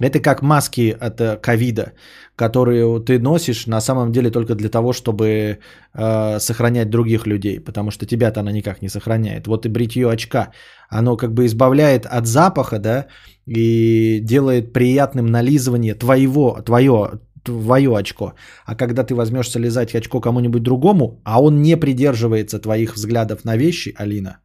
[0.00, 1.92] Это как маски от э, ковида,
[2.36, 5.58] которые ты носишь на самом деле только для того, чтобы
[5.94, 9.46] э, сохранять других людей, потому что тебя-то она никак не сохраняет.
[9.46, 10.52] Вот и бритье очка,
[10.90, 13.06] оно как бы избавляет от запаха, да,
[13.46, 18.34] и делает приятным нализывание твоего, твое, твое очко.
[18.66, 23.56] А когда ты возьмешься лизать очко кому-нибудь другому, а он не придерживается твоих взглядов на
[23.56, 24.40] вещи, Алина,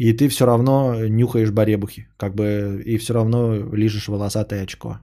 [0.00, 4.98] и ты все равно нюхаешь баребухи, как бы, и все равно лижешь волосатое очко.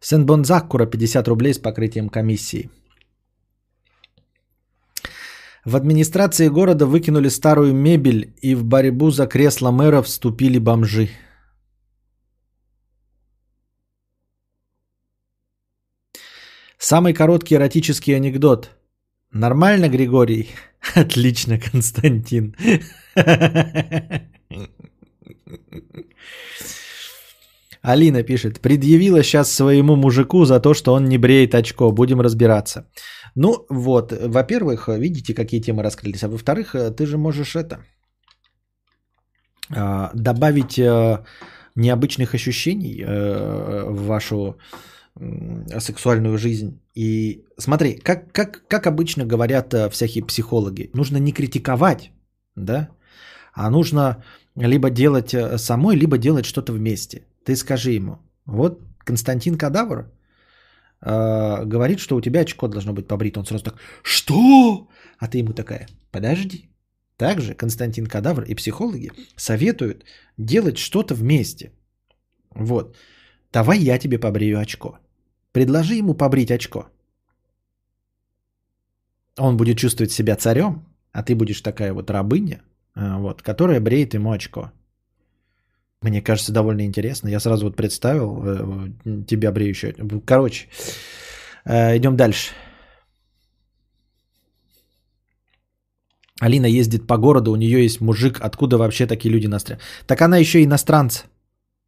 [0.00, 2.68] Сенбонзакура 50 рублей с покрытием комиссии.
[5.64, 11.08] В администрации города выкинули старую мебель и в борьбу за кресло мэра вступили бомжи.
[16.92, 18.70] Самый короткий эротический анекдот.
[19.32, 20.50] Нормально, Григорий?
[20.94, 22.54] Отлично, Константин.
[27.80, 31.92] Алина пишет, предъявила сейчас своему мужику за то, что он не бреет очко.
[31.92, 32.86] Будем разбираться.
[33.34, 36.24] Ну вот, во-первых, видите, какие темы раскрылись.
[36.24, 37.86] А во-вторых, ты же можешь это
[39.74, 41.24] а, добавить э,
[41.74, 44.58] необычных ощущений э, в вашу
[45.78, 46.81] сексуальную жизнь.
[46.94, 52.10] И смотри, как, как, как обычно говорят э, всякие психологи, нужно не критиковать,
[52.56, 52.88] да,
[53.54, 54.22] а нужно
[54.56, 57.26] либо делать э, самой, либо делать что-то вместе.
[57.44, 60.10] Ты скажи ему, вот Константин Кадавр
[61.00, 63.40] э, говорит, что у тебя очко должно быть побрито.
[63.40, 64.88] Он сразу так, что?
[65.18, 66.68] А ты ему такая, подожди.
[67.16, 70.04] Также Константин Кадавр и психологи советуют
[70.38, 71.72] делать что-то вместе.
[72.54, 72.96] Вот.
[73.52, 74.98] Давай я тебе побрию очко.
[75.52, 76.86] Предложи ему побрить очко.
[79.38, 82.62] Он будет чувствовать себя царем, а ты будешь такая вот рабыня,
[82.94, 84.72] а, вот, которая бреет ему очко.
[86.02, 87.28] Мне кажется, довольно интересно.
[87.28, 89.94] Я сразу вот представил э, тебя бреющую.
[90.26, 90.66] Короче,
[91.64, 92.50] э, идем дальше.
[96.40, 98.40] Алина ездит по городу, у нее есть мужик.
[98.40, 99.84] Откуда вообще такие люди иностранцы?
[100.06, 100.66] Так она еще и.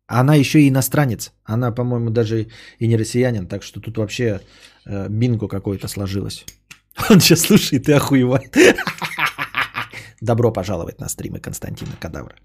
[0.07, 1.33] Она еще и иностранец.
[1.45, 2.49] Она, по-моему, даже
[2.79, 3.47] и не россиянин.
[3.47, 4.41] Так что тут вообще
[4.87, 6.45] э, бинго какое-то сложилось.
[7.11, 8.55] Он сейчас слушает и охуевает.
[10.21, 12.37] Добро пожаловать на стримы Константина Кадавра.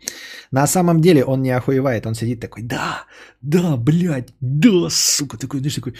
[0.51, 3.05] На самом деле он не охуевает, он сидит такой, да,
[3.41, 5.93] да, блядь, да, сука, такой, знаешь, такой,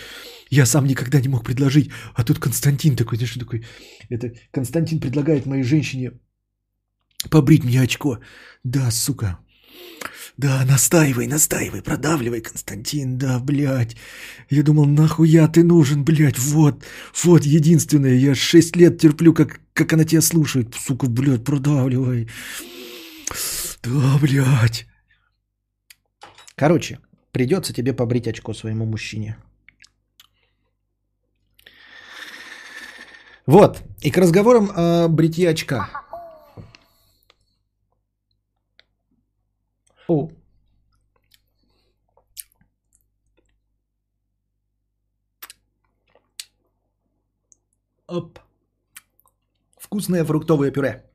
[0.49, 3.65] я сам никогда не мог предложить, а тут Константин такой, знаешь, такой,
[4.09, 6.11] это Константин предлагает моей женщине
[7.29, 8.19] побрить мне очко.
[8.63, 9.37] Да, сука,
[10.39, 13.97] да, настаивай, настаивай, продавливай, Константин, да, блядь.
[14.49, 16.85] Я думал, нахуя ты нужен, блядь, вот,
[17.23, 22.29] вот единственное, я шесть лет терплю, как, как она тебя слушает, сука, блядь, продавливай.
[23.83, 24.87] Да, блядь.
[26.55, 26.99] Короче,
[27.33, 29.35] придется тебе побрить очко своему мужчине.
[33.45, 35.89] Вот, и к разговорам о бритье очка.
[40.09, 40.27] О.
[48.07, 48.39] Оп.
[49.77, 51.05] Вкусное фруктовое пюре.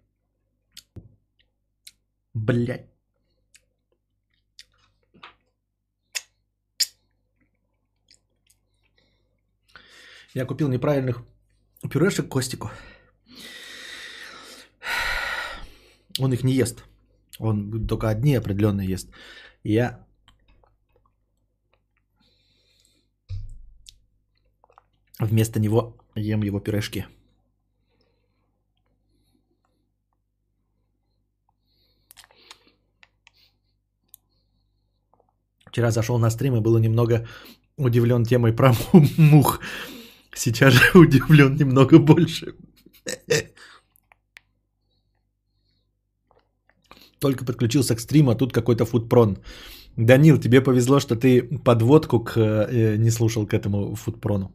[2.35, 2.89] Блять.
[10.35, 11.25] Я купил неправильных
[11.91, 12.71] пюрешек Костику.
[16.21, 16.94] Он их не ест.
[17.39, 19.11] Он только одни определенные ест.
[19.65, 20.07] Я
[25.19, 27.07] вместо него ем его пюрешки.
[35.67, 37.27] Вчера зашел на стрим и был немного
[37.77, 38.75] удивлен темой про
[39.19, 39.61] мух.
[40.33, 42.55] Сейчас же удивлен немного больше.
[47.25, 49.39] только подключился к стриму, а тут какой-то фудпрон.
[49.97, 54.53] Данил, тебе повезло, что ты подводку к, э, не слушал к этому фудпрону.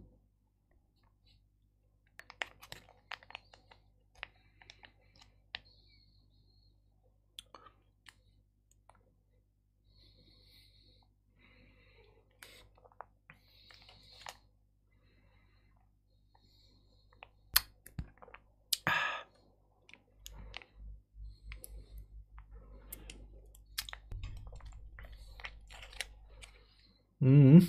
[27.22, 27.62] м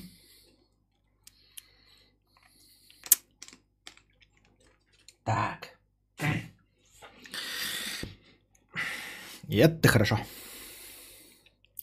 [5.24, 5.78] Так.
[9.48, 10.18] И это хорошо.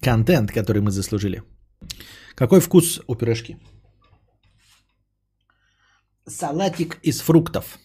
[0.02, 1.44] Контент, который мы заслужили.
[2.36, 3.58] Какой вкус у пюрешки?
[6.28, 7.78] Салатик из фруктов.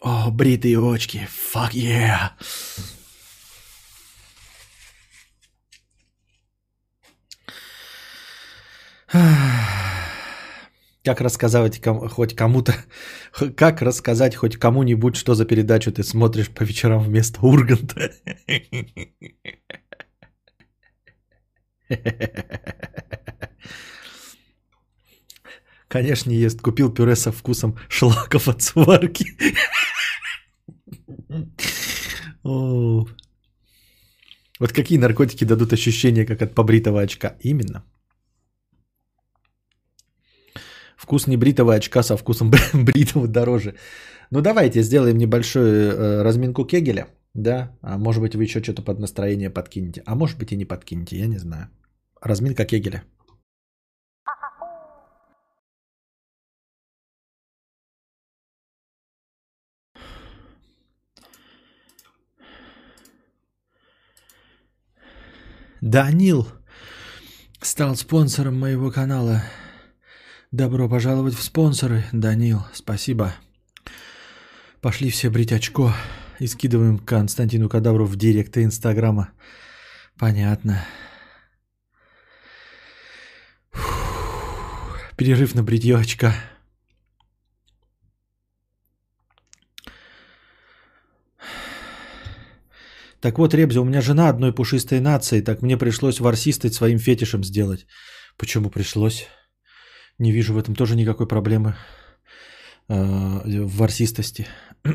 [0.00, 1.26] О, бритые очки.
[1.54, 2.32] Fuck yeah.
[11.06, 12.74] Как рассказать хоть кому-то,
[13.56, 18.10] как рассказать хоть кому-нибудь, что за передачу ты смотришь по вечерам вместо Урганта?
[25.86, 26.60] Конечно, не ест.
[26.60, 29.26] Купил пюре со вкусом шлаков от сварки.
[34.58, 37.36] Вот какие наркотики дадут ощущение, как от побритого очка?
[37.40, 37.84] Именно.
[40.96, 43.74] Вкус небритого очка со вкусом бритого дороже.
[44.30, 47.06] Ну давайте сделаем небольшую э, разминку Кегеля.
[47.34, 50.02] Да, а может быть вы еще что-то под настроение подкинете.
[50.06, 51.68] А может быть и не подкинете, я не знаю.
[52.22, 53.04] Разминка Кегеля.
[65.82, 66.48] Данил,
[67.60, 69.42] стал спонсором моего канала.
[70.52, 72.62] Добро пожаловать в спонсоры, Данил.
[72.72, 73.34] Спасибо.
[74.80, 75.92] Пошли все брить очко
[76.38, 79.32] и скидываем Константину Кадавру в директы Инстаграма.
[80.16, 80.86] Понятно.
[85.16, 86.32] Перерыв на бритье очка.
[93.20, 97.42] Так вот, Ребзя, у меня жена одной пушистой нации, так мне пришлось варсистать своим фетишем
[97.42, 97.86] сделать.
[98.36, 99.26] Почему пришлось?
[100.18, 101.74] Не вижу в этом тоже никакой проблемы
[102.88, 104.46] э, в варсистости.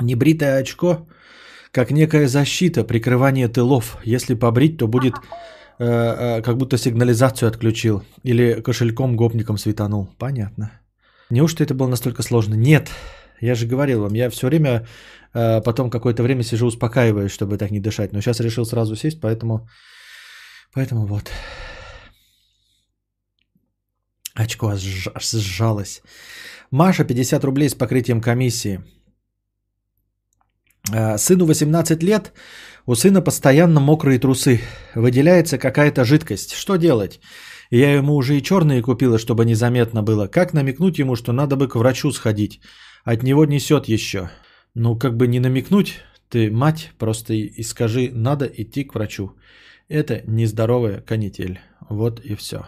[0.00, 1.06] Небритое очко,
[1.72, 3.98] как некая защита, прикрывание тылов.
[4.04, 5.14] Если побрить, то будет
[5.78, 8.02] э, э, как будто сигнализацию отключил.
[8.24, 10.08] Или кошельком гопником светанул.
[10.18, 10.70] Понятно.
[11.30, 12.54] Неужто это было настолько сложно?
[12.54, 12.88] Нет.
[13.40, 14.86] Я же говорил вам, я все время
[15.34, 18.12] э, потом какое-то время сижу успокаиваюсь, чтобы так не дышать.
[18.12, 19.68] Но сейчас решил сразу сесть, поэтому,
[20.74, 21.30] поэтому вот.
[24.38, 24.82] Очко аж
[25.32, 26.02] сжалось.
[26.70, 28.80] Маша, 50 рублей с покрытием комиссии.
[30.92, 32.32] Э, сыну 18 лет,
[32.86, 34.60] у сына постоянно мокрые трусы.
[34.94, 36.52] Выделяется какая-то жидкость.
[36.54, 37.20] Что делать?
[37.70, 40.28] Я ему уже и черные купила, чтобы незаметно было.
[40.28, 42.60] Как намекнуть ему, что надо бы к врачу сходить?
[43.04, 44.30] От него несет еще.
[44.74, 45.94] Ну, как бы не намекнуть,
[46.28, 49.32] ты мать, просто и скажи, надо идти к врачу.
[49.88, 51.58] Это нездоровая канитель.
[51.88, 52.66] Вот и все.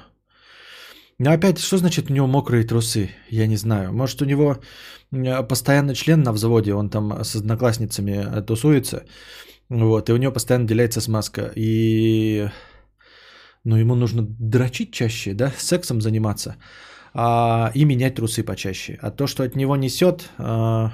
[1.20, 3.10] Но опять, что значит у него мокрые трусы?
[3.28, 3.92] Я не знаю.
[3.92, 4.56] Может, у него
[5.48, 9.04] постоянно член на взводе, он там с одноклассницами э, тусуется,
[9.68, 11.52] вот, и у него постоянно деляется смазка.
[11.54, 12.48] И
[13.64, 16.56] ну, ему нужно дрочить чаще, да, сексом заниматься
[17.12, 18.98] а, и менять трусы почаще.
[19.02, 20.90] А то, что от него несет, а,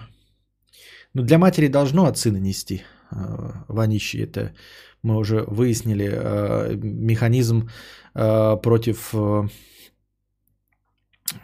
[1.14, 2.82] ну, для матери должно от сына нести.
[3.12, 4.56] А, Ванище, это
[5.04, 7.70] мы уже выяснили, а, механизм
[8.12, 9.48] а, против а,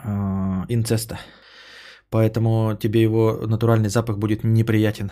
[0.05, 1.19] а инцеста.
[2.11, 5.11] Поэтому тебе его натуральный запах будет неприятен.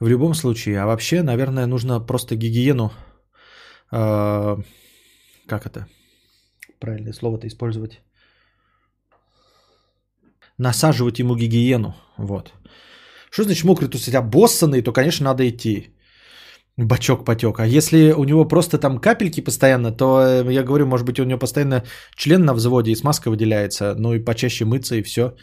[0.00, 2.92] В любом случае, а вообще, наверное, нужно просто гигиену,
[3.90, 4.56] э,
[5.46, 5.86] как это,
[6.78, 8.00] правильное слово-то использовать,
[10.58, 11.94] насаживать ему гигиену.
[12.16, 12.52] Вот.
[13.30, 14.06] Что значит мокрый туз?
[14.06, 15.94] Если обоссанный, то, конечно, надо идти.
[16.78, 17.58] Бачок потек.
[17.58, 21.24] А если у него просто там капельки постоянно, то э, я говорю, может быть, у
[21.24, 21.82] него постоянно
[22.14, 25.34] член на взводе и смазка выделяется, ну и почаще мыться и все,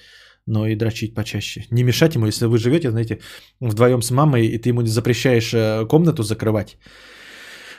[0.48, 1.66] но и дрочить почаще.
[1.72, 3.20] Не мешать ему, если вы живете, знаете,
[3.60, 6.78] вдвоем с мамой, и ты ему не запрещаешь э, комнату закрывать,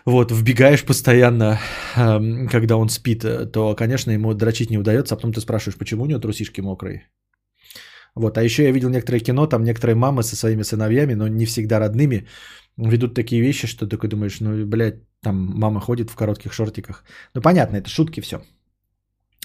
[0.04, 1.58] вот, вбегаешь постоянно,
[1.96, 5.78] эм, когда он спит, э, то, конечно, ему дрочить не удается, а потом ты спрашиваешь,
[5.78, 7.08] почему у него трусишки мокрые.
[8.14, 11.46] Вот, а еще я видел некоторые кино, там некоторые мамы со своими сыновьями, но не
[11.46, 12.26] всегда родными,
[12.76, 17.04] ведут такие вещи, что такой думаешь, ну, блядь, там мама ходит в коротких шортиках.
[17.34, 18.40] Ну, понятно, это шутки все.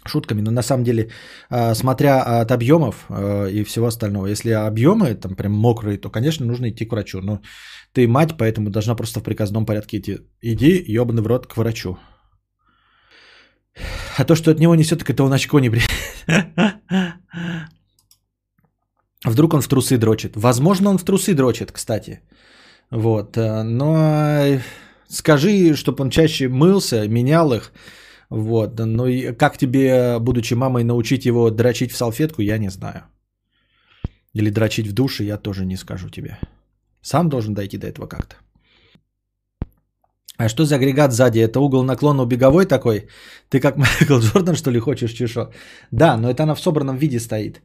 [0.05, 1.11] Шутками, но на самом деле,
[1.49, 6.45] а, смотря от объемов а, и всего остального, если объемы там прям мокрые, то, конечно,
[6.45, 7.21] нужно идти к врачу.
[7.21, 7.41] Но
[7.93, 10.17] ты мать, поэтому должна просто в приказном порядке идти.
[10.41, 11.97] Иди, ебаный в рот, к врачу.
[14.17, 15.81] А то, что от него несет, так это он очко не при...
[19.25, 20.35] Вдруг он в трусы дрочит.
[20.35, 22.21] Возможно, он в трусы дрочит, кстати.
[22.91, 23.37] Вот.
[23.37, 24.59] Э, но
[25.07, 27.71] скажи, чтобы он чаще мылся, менял их.
[28.29, 28.79] Вот.
[28.79, 33.03] Ну и как тебе, будучи мамой, научить его дрочить в салфетку, я не знаю.
[34.33, 36.37] Или дрочить в душе, я тоже не скажу тебе.
[37.01, 38.35] Сам должен дойти до этого как-то.
[40.37, 41.39] А что за агрегат сзади?
[41.39, 43.07] Это угол наклона беговой такой?
[43.49, 45.51] Ты как Майкл Джордан, что ли, хочешь чешо?
[45.91, 47.61] Да, но это она в собранном виде стоит.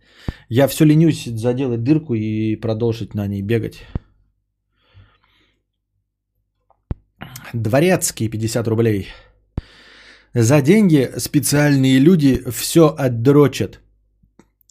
[0.50, 3.76] Я все ленюсь заделать дырку и продолжить на ней бегать.
[7.52, 9.08] Дворецкий, 50 рублей.
[10.34, 13.80] За деньги специальные люди все отдрочат.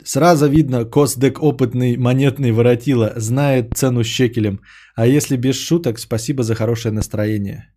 [0.04, 4.60] Сразу видно, Косдек опытный монетный воротила, знает цену щекелем.
[4.96, 7.74] А если без шуток, спасибо за хорошее настроение.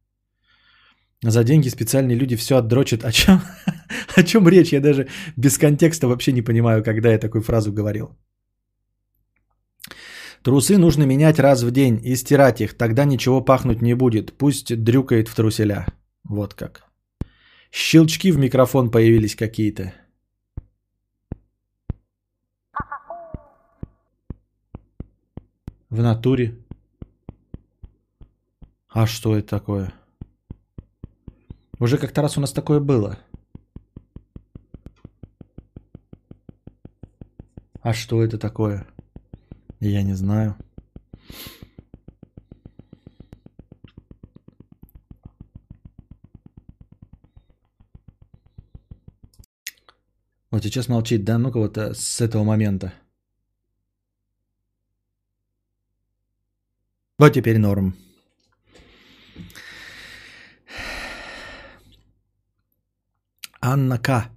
[1.22, 3.04] За деньги специальные люди все отдрочат.
[3.04, 3.40] О чем,
[4.16, 4.72] о чем речь?
[4.72, 8.16] Я даже без контекста вообще не понимаю, когда я такую фразу говорил.
[10.48, 14.32] Трусы нужно менять раз в день и стирать их, тогда ничего пахнуть не будет.
[14.38, 15.86] Пусть дрюкает в труселя.
[16.24, 16.84] Вот как.
[17.70, 19.92] Щелчки в микрофон появились какие-то.
[25.90, 26.56] В натуре.
[28.88, 29.92] А что это такое?
[31.78, 33.18] Уже как-то раз у нас такое было.
[37.82, 38.86] А что это такое?
[39.80, 40.56] Я не знаю.
[50.50, 51.38] Вот сейчас молчит, да?
[51.38, 52.92] Ну-ка вот э, с этого момента.
[57.18, 57.94] Вот теперь норм.
[63.60, 64.30] Анна К.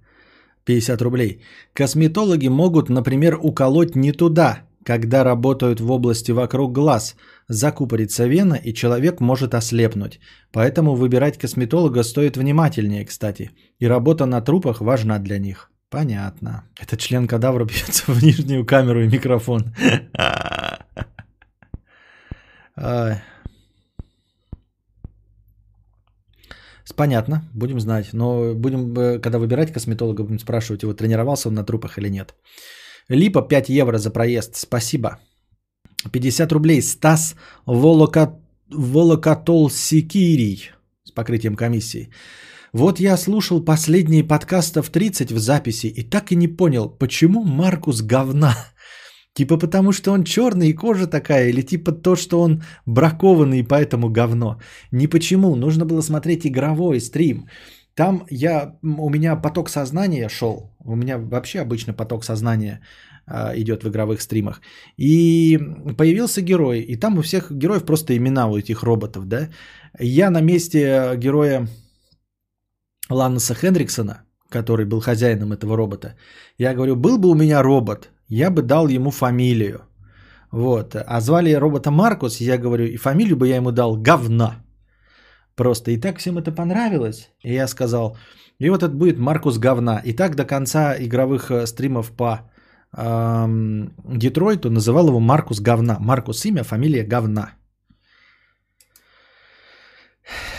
[0.64, 1.42] 50 рублей.
[1.72, 7.16] Косметологи могут, например, уколоть не туда– когда работают в области вокруг глаз.
[7.48, 10.20] Закупорится вена, и человек может ослепнуть.
[10.52, 13.50] Поэтому выбирать косметолога стоит внимательнее, кстати.
[13.78, 15.70] И работа на трупах важна для них.
[15.90, 16.64] Понятно.
[16.80, 19.74] Это член кадавра бьется в нижнюю камеру и микрофон.
[26.96, 28.12] Понятно, будем знать.
[28.12, 32.34] Но будем, э, когда выбирать косметолога, будем спрашивать его, тренировался он на трупах или нет.
[33.08, 34.56] Липа 5 евро за проезд.
[34.56, 35.18] Спасибо.
[36.12, 36.82] 50 рублей.
[36.82, 37.34] Стас
[37.66, 38.38] Волока...
[38.70, 40.70] Волокатол Сикирий
[41.04, 42.08] с покрытием комиссии.
[42.72, 48.00] Вот я слушал последние подкастов 30 в записи и так и не понял, почему Маркус
[48.00, 48.56] говна.
[49.34, 53.62] Типа потому, что он черный и кожа такая, или типа то, что он бракованный и
[53.62, 54.60] поэтому говно.
[54.90, 55.56] Ни почему.
[55.56, 57.48] Нужно было смотреть игровой стрим.
[57.94, 60.70] Там я, у меня поток сознания шел.
[60.84, 62.80] У меня вообще обычно поток сознания
[63.26, 64.60] э, идет в игровых стримах.
[64.96, 65.58] И
[65.98, 66.80] появился герой.
[66.80, 69.48] И там у всех героев просто имена у этих роботов, да.
[69.98, 71.68] Я на месте героя
[73.10, 76.14] Ланнеса Хендриксона, который был хозяином этого робота,
[76.58, 79.82] я говорю, был бы у меня робот, я бы дал ему фамилию.
[80.50, 80.96] Вот.
[80.96, 84.61] А звали робота Маркус, я говорю, и фамилию бы я ему дал говна.
[85.54, 87.30] Просто и так всем это понравилось.
[87.42, 88.16] И я сказал,
[88.58, 90.00] и вот это будет Маркус говна.
[90.04, 92.50] И так до конца игровых э, стримов по
[92.96, 95.98] эм, Детройту называл его Маркус говна.
[96.00, 97.50] Маркус имя, фамилия говна.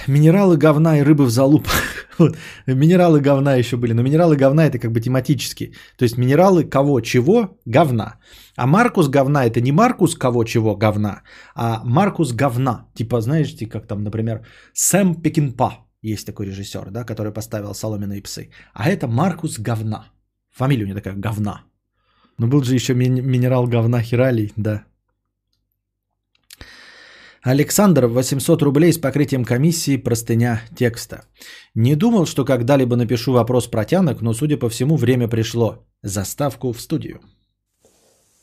[0.08, 1.68] Минералы говна и рыбы в залуп.
[2.20, 2.38] Вот.
[2.68, 3.94] Минералы говна еще были.
[3.94, 5.74] Но минералы говна это как бы тематически.
[5.98, 8.20] То есть минералы кого, чего, говна.
[8.56, 11.24] А Маркус говна это не Маркус кого, чего, говна,
[11.56, 12.86] а Маркус говна.
[12.94, 15.88] Типа, знаете, как там, например, Сэм Пекинпа.
[16.04, 18.52] Есть такой режиссер, да, который поставил «Соломенные псы».
[18.74, 20.12] А это Маркус говна.
[20.52, 21.64] Фамилия у него такая говна.
[22.38, 24.84] Но был же еще ми- минерал говна Хиралий, да.
[27.44, 31.26] Александр, 800 рублей с покрытием комиссии, простыня текста.
[31.76, 35.80] Не думал, что когда-либо напишу вопрос протянок, но, судя по всему, время пришло.
[36.02, 37.20] Заставку в студию.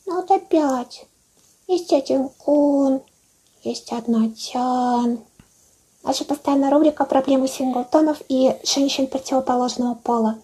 [0.05, 1.07] Ну вот опять.
[1.67, 3.01] Есть один кун,
[3.63, 5.19] есть одна тян.
[6.03, 10.37] Наша постоянная рубрика «Проблемы синглтонов и женщин противоположного пола».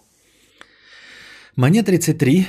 [1.56, 2.48] Мне 33.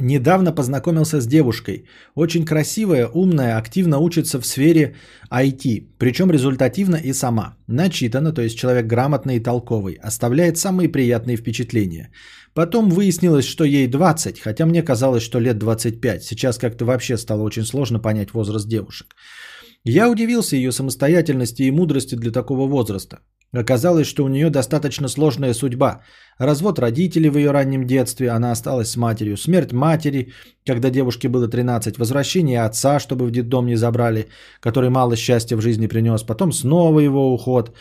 [0.00, 1.84] Недавно познакомился с девушкой.
[2.14, 4.94] Очень красивая, умная, активно учится в сфере
[5.30, 5.88] IT.
[5.98, 7.56] Причем результативно и сама.
[7.66, 9.98] Начитана, то есть человек грамотный и толковый.
[10.02, 12.10] Оставляет самые приятные впечатления.
[12.54, 16.24] Потом выяснилось, что ей 20, хотя мне казалось, что лет 25.
[16.24, 19.14] Сейчас как-то вообще стало очень сложно понять возраст девушек.
[19.84, 23.18] Я удивился ее самостоятельности и мудрости для такого возраста.
[23.52, 26.00] Оказалось, что у нее достаточно сложная судьба.
[26.38, 29.36] Развод родителей в ее раннем детстве, она осталась с матерью.
[29.36, 30.32] Смерть матери,
[30.64, 31.98] когда девушке было 13.
[31.98, 34.28] Возвращение отца, чтобы в детдом не забрали,
[34.60, 36.22] который мало счастья в жизни принес.
[36.22, 37.74] Потом снова его уход.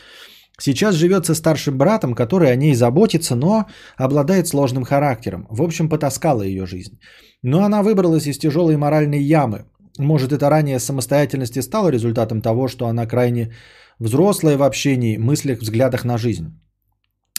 [0.59, 3.65] Сейчас живет со старшим братом, который о ней заботится, но
[3.95, 5.45] обладает сложным характером.
[5.49, 6.99] В общем, потаскала ее жизнь.
[7.43, 9.65] Но она выбралась из тяжелой моральной ямы.
[9.99, 13.53] Может, это ранее самостоятельность и стало результатом того, что она крайне
[13.99, 16.47] взрослая в общении, мыслях, взглядах на жизнь.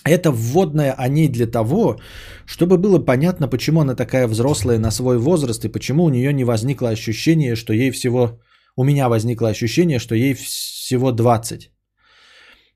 [0.05, 2.01] Это вводное о ней для того,
[2.47, 6.45] чтобы было понятно, почему она такая взрослая на свой возраст и почему у нее не
[6.45, 8.41] возникло ощущение, что ей всего...
[8.77, 11.71] У меня возникло ощущение, что ей всего 20.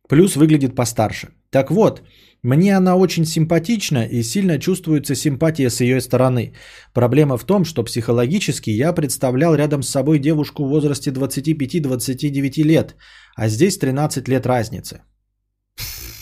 [0.09, 1.28] Плюс выглядит постарше.
[1.51, 2.02] Так вот,
[2.45, 6.53] мне она очень симпатична и сильно чувствуется симпатия с ее стороны.
[6.93, 12.97] Проблема в том, что психологически я представлял рядом с собой девушку в возрасте 25-29 лет,
[13.35, 15.03] а здесь 13 лет разницы.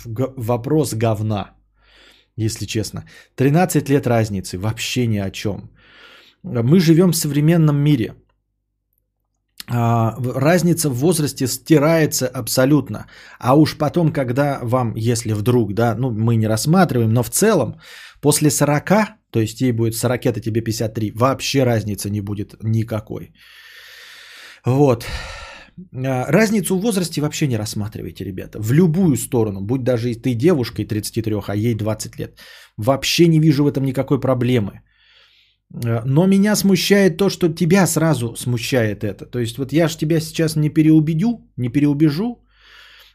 [0.06, 1.56] Г- вопрос говна,
[2.36, 3.04] если честно.
[3.34, 5.72] 13 лет разницы, вообще ни о чем.
[6.44, 8.14] Мы живем в современном мире–
[9.72, 13.06] разница в возрасте стирается абсолютно.
[13.38, 17.80] А уж потом, когда вам, если вдруг, да, ну мы не рассматриваем, но в целом
[18.20, 18.90] после 40,
[19.30, 23.32] то есть ей будет 40, это тебе 53, вообще разницы не будет никакой.
[24.64, 25.06] Вот.
[25.94, 28.58] А, разницу в возрасте вообще не рассматривайте, ребята.
[28.60, 32.38] В любую сторону, будь даже и ты девушкой 33, а ей 20 лет.
[32.76, 34.82] Вообще не вижу в этом никакой проблемы.
[35.74, 39.26] Э, но меня смущает то, что тебя сразу смущает это.
[39.26, 42.38] То есть вот я же тебя сейчас не переубедю, не переубежу,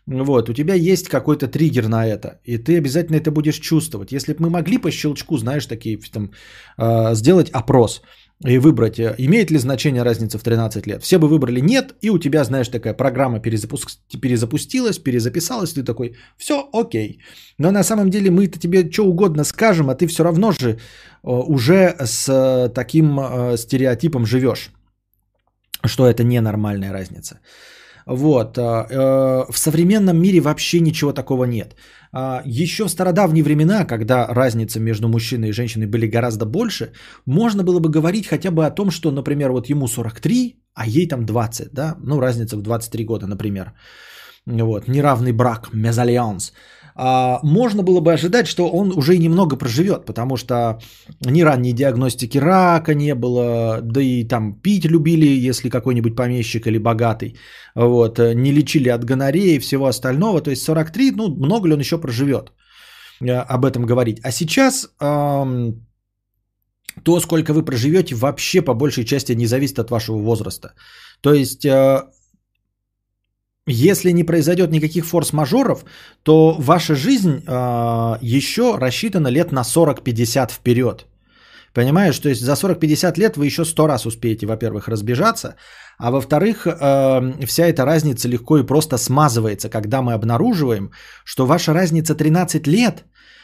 [0.08, 4.14] Вот, у тебя есть какой-то триггер на это, и ты обязательно это будешь чувствовать.
[4.14, 6.32] Если бы мы могли по щелчку, знаешь, такие там,
[6.78, 8.02] э, сделать опрос
[8.46, 12.10] и выбрать, э, имеет ли значение разница в 13 лет, все бы выбрали нет, и
[12.10, 13.90] у тебя, знаешь, такая программа перезапуск...
[14.22, 17.20] перезапустилась, перезаписалась, ты такой, все окей.
[17.58, 20.78] Но на самом деле мы-то тебе что угодно скажем, а ты все равно же э,
[21.24, 23.20] уже с э, таким
[23.58, 24.72] стереотипом живешь,
[25.86, 27.40] что это ненормальная разница.
[28.08, 28.58] Вот.
[28.58, 31.76] э, э, В современном мире вообще ничего такого нет.
[32.14, 36.92] А, Еще в стародавние времена, когда разница между мужчиной и женщиной были гораздо больше,
[37.26, 41.08] можно было бы говорить хотя бы о том, что, например, вот ему 43, а ей
[41.08, 43.74] там 20, да, ну разница в 23 года, например.
[44.46, 46.54] Вот, неравный брак, мезальянс.
[47.00, 50.80] А, можно было бы ожидать, что он уже и немного проживет, потому что
[51.22, 56.80] ни ранней диагностики рака не было, да и там пить любили, если какой-нибудь помещик или
[56.80, 57.36] богатый,
[57.76, 61.74] вот, э, не лечили от гонореи и всего остального, то есть 43, ну, много ли
[61.74, 62.52] он еще проживет,
[63.22, 64.20] э, об этом говорить.
[64.24, 64.90] А сейчас
[67.04, 70.74] то, сколько вы проживете, вообще по большей части не зависит от вашего возраста.
[71.22, 72.04] То есть э,
[73.68, 75.86] если не произойдет никаких форс-мажоров,
[76.24, 81.06] то ваша жизнь э, еще рассчитана лет на 40-50 вперед.
[81.74, 85.56] Понимаешь, то есть за 40-50 лет вы еще 100 раз успеете, во-первых, разбежаться,
[86.00, 90.92] а во-вторых, э, вся эта разница легко и просто смазывается, когда мы обнаруживаем,
[91.26, 93.04] что ваша разница 13 лет,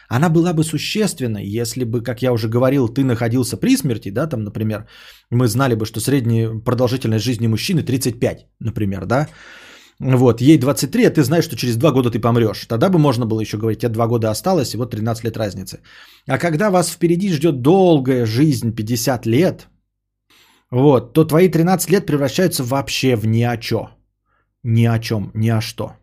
[0.09, 4.27] она была бы существенной, если бы, как я уже говорил, ты находился при смерти, да,
[4.27, 4.87] там, например,
[5.31, 9.27] мы знали бы, что средняя продолжительность жизни мужчины 35, например, да,
[9.99, 12.65] вот, ей 23, а ты знаешь, что через 2 года ты помрешь.
[12.67, 15.79] Тогда бы можно было еще говорить, тебе 2 года осталось, и вот 13 лет разницы.
[16.27, 19.67] А когда вас впереди ждет долгая жизнь, 50 лет,
[20.71, 23.87] вот, то твои 13 лет превращаются вообще в ни о чем.
[24.63, 25.93] Ни о чем, ни о что.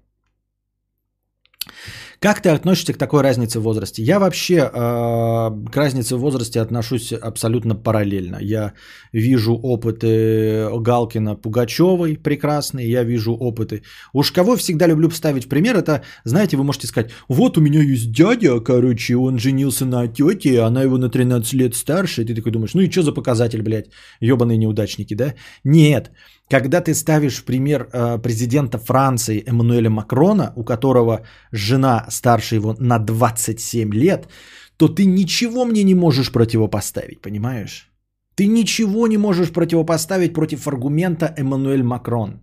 [2.20, 4.02] Как ты относишься к такой разнице в возрасте?
[4.02, 8.36] Я вообще э, к разнице в возрасте отношусь абсолютно параллельно.
[8.40, 8.74] Я
[9.12, 13.82] вижу опыты Галкина Пугачевой прекрасные, я вижу опыты.
[14.12, 17.80] Уж кого всегда люблю ставить в пример, это, знаете, вы можете сказать, вот у меня
[17.80, 22.34] есть дядя, короче, он женился на тете, она его на 13 лет старше, и ты
[22.34, 25.34] такой думаешь, ну и что за показатель, блядь, ебаные неудачники, да?
[25.64, 26.10] Нет,
[26.50, 31.20] когда ты ставишь в пример э, президента Франции Эммануэля Макрона, у которого
[31.52, 34.28] жена старше его на 27 лет,
[34.76, 37.90] то ты ничего мне не можешь противопоставить, понимаешь?
[38.34, 42.40] Ты ничего не можешь противопоставить против аргумента Эммануэль Макрон.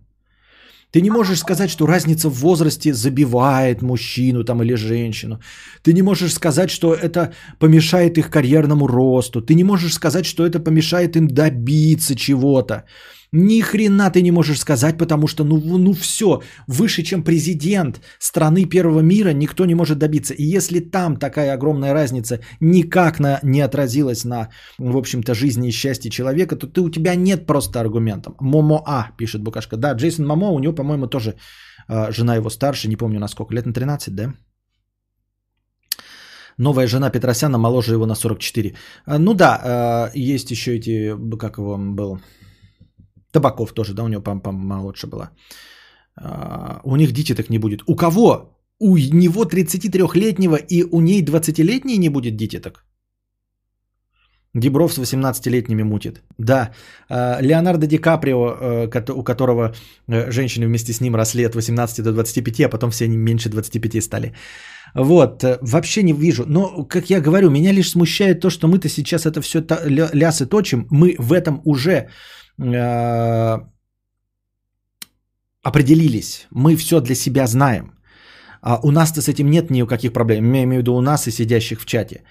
[0.90, 5.38] Ты не можешь сказать, что разница в возрасте забивает мужчину там или женщину.
[5.82, 9.42] Ты не можешь сказать, что это помешает их карьерному росту.
[9.42, 12.84] Ты не можешь сказать, что это помешает им добиться чего-то.
[13.32, 18.64] Ни хрена ты не можешь сказать, потому что ну, ну все, выше, чем президент страны
[18.64, 20.34] первого мира никто не может добиться.
[20.34, 24.48] И если там такая огромная разница никак на, не отразилась на,
[24.78, 28.34] в общем-то, жизни и счастье человека, то ты, у тебя нет просто аргументов.
[28.40, 29.76] Момоа, пишет Букашка.
[29.76, 31.34] Да, Джейсон Момоа, у него, по-моему, тоже
[31.88, 34.34] э, жена его старше, не помню на сколько, лет на 13, да?
[36.58, 38.74] Новая жена Петросяна моложе его на 44.
[39.06, 42.18] А, ну да, э, есть еще эти, как его был,
[43.32, 45.30] Табаков тоже, да, у него помолодше была.
[46.16, 47.82] А, у них дети так не будет.
[47.86, 48.58] У кого?
[48.80, 52.84] У него 33-летнего и у ней 20-летней не будет дети так?
[54.54, 56.22] Дебров с 18-летними мутит.
[56.38, 56.70] Да,
[57.08, 59.74] а, Леонардо Ди Каприо, э, у которого
[60.08, 63.48] э, женщины вместе с ним росли от 18 до 25, а потом все они меньше
[63.48, 64.32] 25 стали.
[64.94, 66.44] Вот, э, вообще не вижу.
[66.46, 69.62] Но, как я говорю, меня лишь смущает то, что мы-то сейчас это все
[70.14, 70.86] лясы точим.
[70.90, 72.08] Мы в этом уже
[72.58, 73.58] Э,
[75.62, 77.92] определились, мы все для себя знаем.
[78.62, 81.30] А у нас-то с этим нет никаких проблем, я имею в виду у нас и
[81.30, 82.22] сидящих в чате.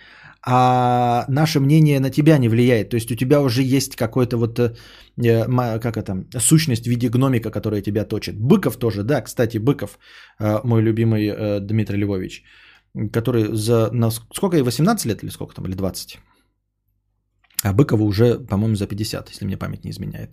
[0.46, 2.90] А наше мнение на тебя не влияет.
[2.90, 7.50] То есть у тебя уже есть какой-то вот, э, как это, сущность в виде гномика,
[7.52, 8.36] которая тебя точит.
[8.40, 9.98] Быков тоже, да, кстати, Быков,
[10.40, 12.44] э, мой любимый Дмитрий Львович,
[13.14, 16.20] который за, на сколько, 18 лет или сколько там, или 20?
[17.68, 20.30] А Быкову уже, по-моему, за 50, если мне память не изменяет.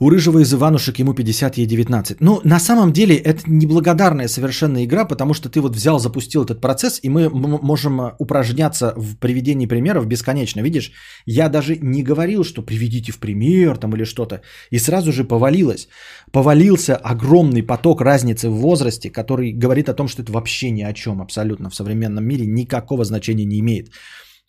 [0.00, 2.20] У Рыжего из Иванушек ему 50, ей 19.
[2.20, 6.60] Ну, на самом деле, это неблагодарная совершенно игра, потому что ты вот взял, запустил этот
[6.60, 10.62] процесс, и мы можем упражняться в приведении примеров бесконечно.
[10.62, 10.92] Видишь,
[11.26, 14.40] я даже не говорил, что приведите в пример там или что-то,
[14.70, 15.88] и сразу же повалилось.
[16.30, 20.92] Повалился огромный поток разницы в возрасте, который говорит о том, что это вообще ни о
[20.92, 23.88] чем абсолютно в современном мире никакого значения не имеет.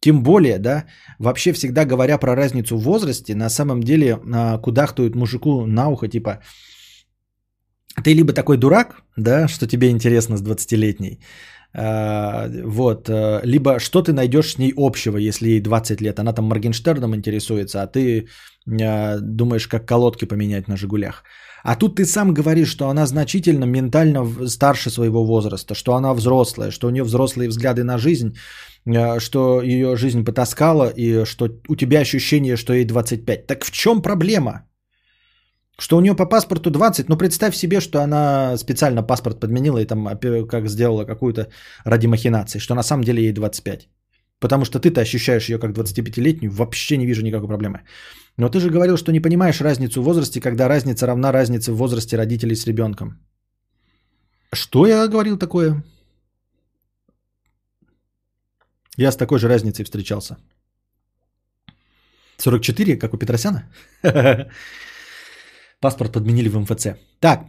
[0.01, 0.85] Тем более, да,
[1.19, 6.07] вообще всегда говоря про разницу в возрасте, на самом деле а, кудахтуют мужику на ухо,
[6.07, 6.39] типа,
[8.03, 11.19] ты либо такой дурак, да, что тебе интересно с 20-летней,
[11.73, 16.33] а, вот, э, либо что ты найдешь с ней общего, если ей 20 лет, она
[16.33, 18.27] там Моргенштерном интересуется, а ты
[18.81, 21.23] а, думаешь, как колодки поменять на «Жигулях».
[21.63, 26.71] А тут ты сам говоришь, что она значительно ментально старше своего возраста, что она взрослая,
[26.71, 28.37] что у нее взрослые взгляды на жизнь,
[28.87, 33.47] а, что ее жизнь потаскала и что у тебя ощущение, что ей 25.
[33.47, 34.65] Так в чем проблема?
[35.79, 39.85] Что у нее по паспорту 20, ну представь себе, что она специально паспорт подменила и
[39.85, 40.09] там
[40.47, 41.47] как сделала какую-то
[41.85, 43.89] ради махинации, что на самом деле ей 25.
[44.39, 47.81] Потому что ты-то ощущаешь ее как 25-летнюю, вообще не вижу никакой проблемы.
[48.39, 51.75] Но ты же говорил, что не понимаешь разницу в возрасте, когда разница равна разнице в
[51.75, 53.19] возрасте родителей с ребенком.
[54.53, 55.83] Что я говорил такое?
[58.97, 60.37] Я с такой же разницей встречался.
[62.37, 63.63] 44, как у Петросяна?
[65.81, 66.87] Паспорт подменили в МФЦ.
[67.19, 67.41] Так,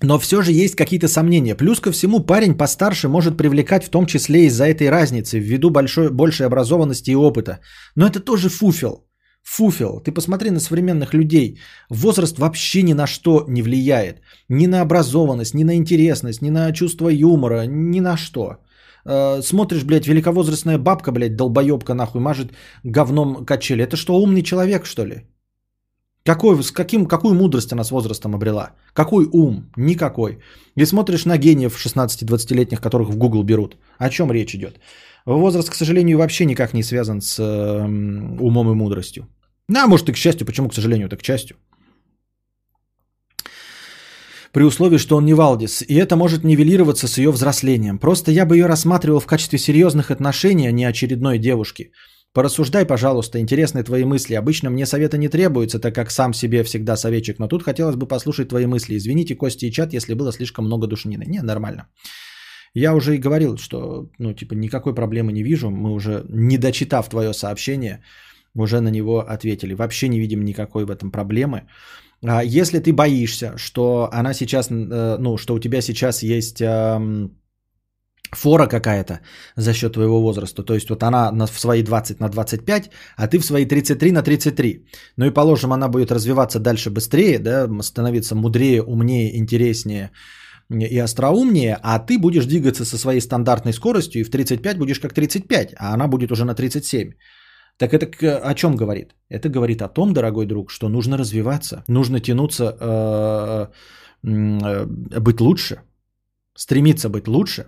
[0.00, 1.56] но все же есть какие-то сомнения.
[1.56, 6.10] Плюс ко всему, парень постарше может привлекать в том числе из-за этой разницы, ввиду большой,
[6.10, 7.58] большей образованности и опыта.
[7.96, 9.09] Но это тоже фуфел.
[9.42, 10.00] Фуфел.
[10.00, 11.58] Ты посмотри на современных людей.
[11.90, 14.20] Возраст вообще ни на что не влияет.
[14.48, 18.58] Ни на образованность, ни на интересность, ни на чувство юмора, ни на что.
[19.04, 22.52] Э, смотришь, блядь, великовозрастная бабка, блядь, долбоебка нахуй, мажет
[22.84, 23.82] говном качели.
[23.82, 25.26] Это что, умный человек, что ли?
[26.24, 28.72] Какой, с каким, какую мудрость она с возрастом обрела?
[28.92, 29.72] Какой ум?
[29.76, 30.38] Никакой.
[30.76, 33.76] И смотришь на гениев 16-20-летних, которых в Google берут.
[33.98, 34.80] О чем речь идет?
[35.26, 37.86] Возраст, к сожалению, вообще никак не связан с э,
[38.40, 39.26] умом и мудростью.
[39.68, 40.46] Ну, а может и к счастью.
[40.46, 41.08] Почему к сожалению?
[41.08, 41.56] Так к счастью.
[44.52, 45.82] При условии, что он не Валдис.
[45.82, 47.98] И это может нивелироваться с ее взрослением.
[47.98, 51.92] Просто я бы ее рассматривал в качестве серьезных отношений, а не очередной девушки.
[52.32, 54.34] Порассуждай, пожалуйста, интересны твои мысли.
[54.34, 58.06] Обычно мне совета не требуется, так как сам себе всегда советчик, но тут хотелось бы
[58.06, 58.96] послушать твои мысли.
[58.96, 61.24] Извините, Кости и чат, если было слишком много душнины.
[61.26, 61.88] Не, нормально.
[62.74, 65.70] Я уже и говорил, что, ну, типа, никакой проблемы не вижу.
[65.70, 68.02] Мы уже, не дочитав твое сообщение,
[68.54, 69.74] уже на него ответили.
[69.74, 71.62] Вообще не видим никакой в этом проблемы.
[72.22, 76.62] А если ты боишься, что она сейчас, э, ну, что у тебя сейчас есть
[78.32, 79.20] фора какая-то
[79.56, 80.62] за счет твоего возраста.
[80.62, 84.12] То есть вот она на, в свои 20 на 25, а ты в свои 33
[84.12, 84.86] на 33.
[85.16, 90.10] Ну и положим, она будет развиваться дальше быстрее, да, становиться мудрее, умнее, интереснее
[90.70, 95.12] и остроумнее, а ты будешь двигаться со своей стандартной скоростью и в 35 будешь как
[95.12, 97.12] 35, а она будет уже на 37.
[97.76, 98.06] Так это
[98.50, 99.14] о чем говорит?
[99.28, 103.66] Это говорит о том, дорогой друг, что нужно развиваться, нужно тянуться, э,
[104.28, 104.86] э,
[105.20, 105.80] быть лучше,
[106.54, 107.66] стремиться быть лучше,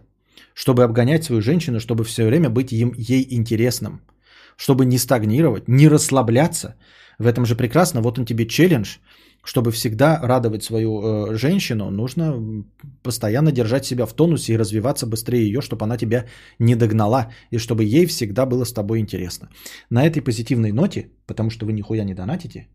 [0.54, 4.02] чтобы обгонять свою женщину, чтобы все время быть им, ей интересным,
[4.56, 6.74] чтобы не стагнировать, не расслабляться.
[7.18, 8.00] В этом же прекрасно.
[8.02, 8.98] Вот он тебе челлендж,
[9.44, 12.64] чтобы всегда радовать свою э, женщину, нужно
[13.02, 16.27] постоянно держать себя в тонусе и развиваться быстрее ее, чтобы она тебя
[16.59, 19.48] не догнала и чтобы ей всегда было с тобой интересно.
[19.90, 22.69] На этой позитивной ноте, потому что вы нихуя не донатите,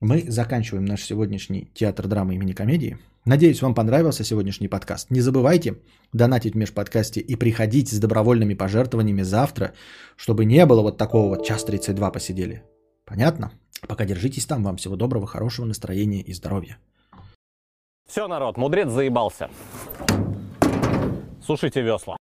[0.00, 2.98] мы заканчиваем наш сегодняшний театр драмы имени комедии.
[3.24, 5.10] Надеюсь, вам понравился сегодняшний подкаст.
[5.10, 5.74] Не забывайте
[6.12, 9.72] донатить в межподкасте и приходить с добровольными пожертвованиями завтра,
[10.16, 12.62] чтобы не было вот такого вот час 32 посидели.
[13.04, 13.50] Понятно?
[13.86, 14.64] Пока держитесь там.
[14.64, 16.78] Вам всего доброго, хорошего настроения и здоровья.
[18.06, 19.50] Все, народ, мудрец заебался.
[21.42, 22.16] Сушите весла.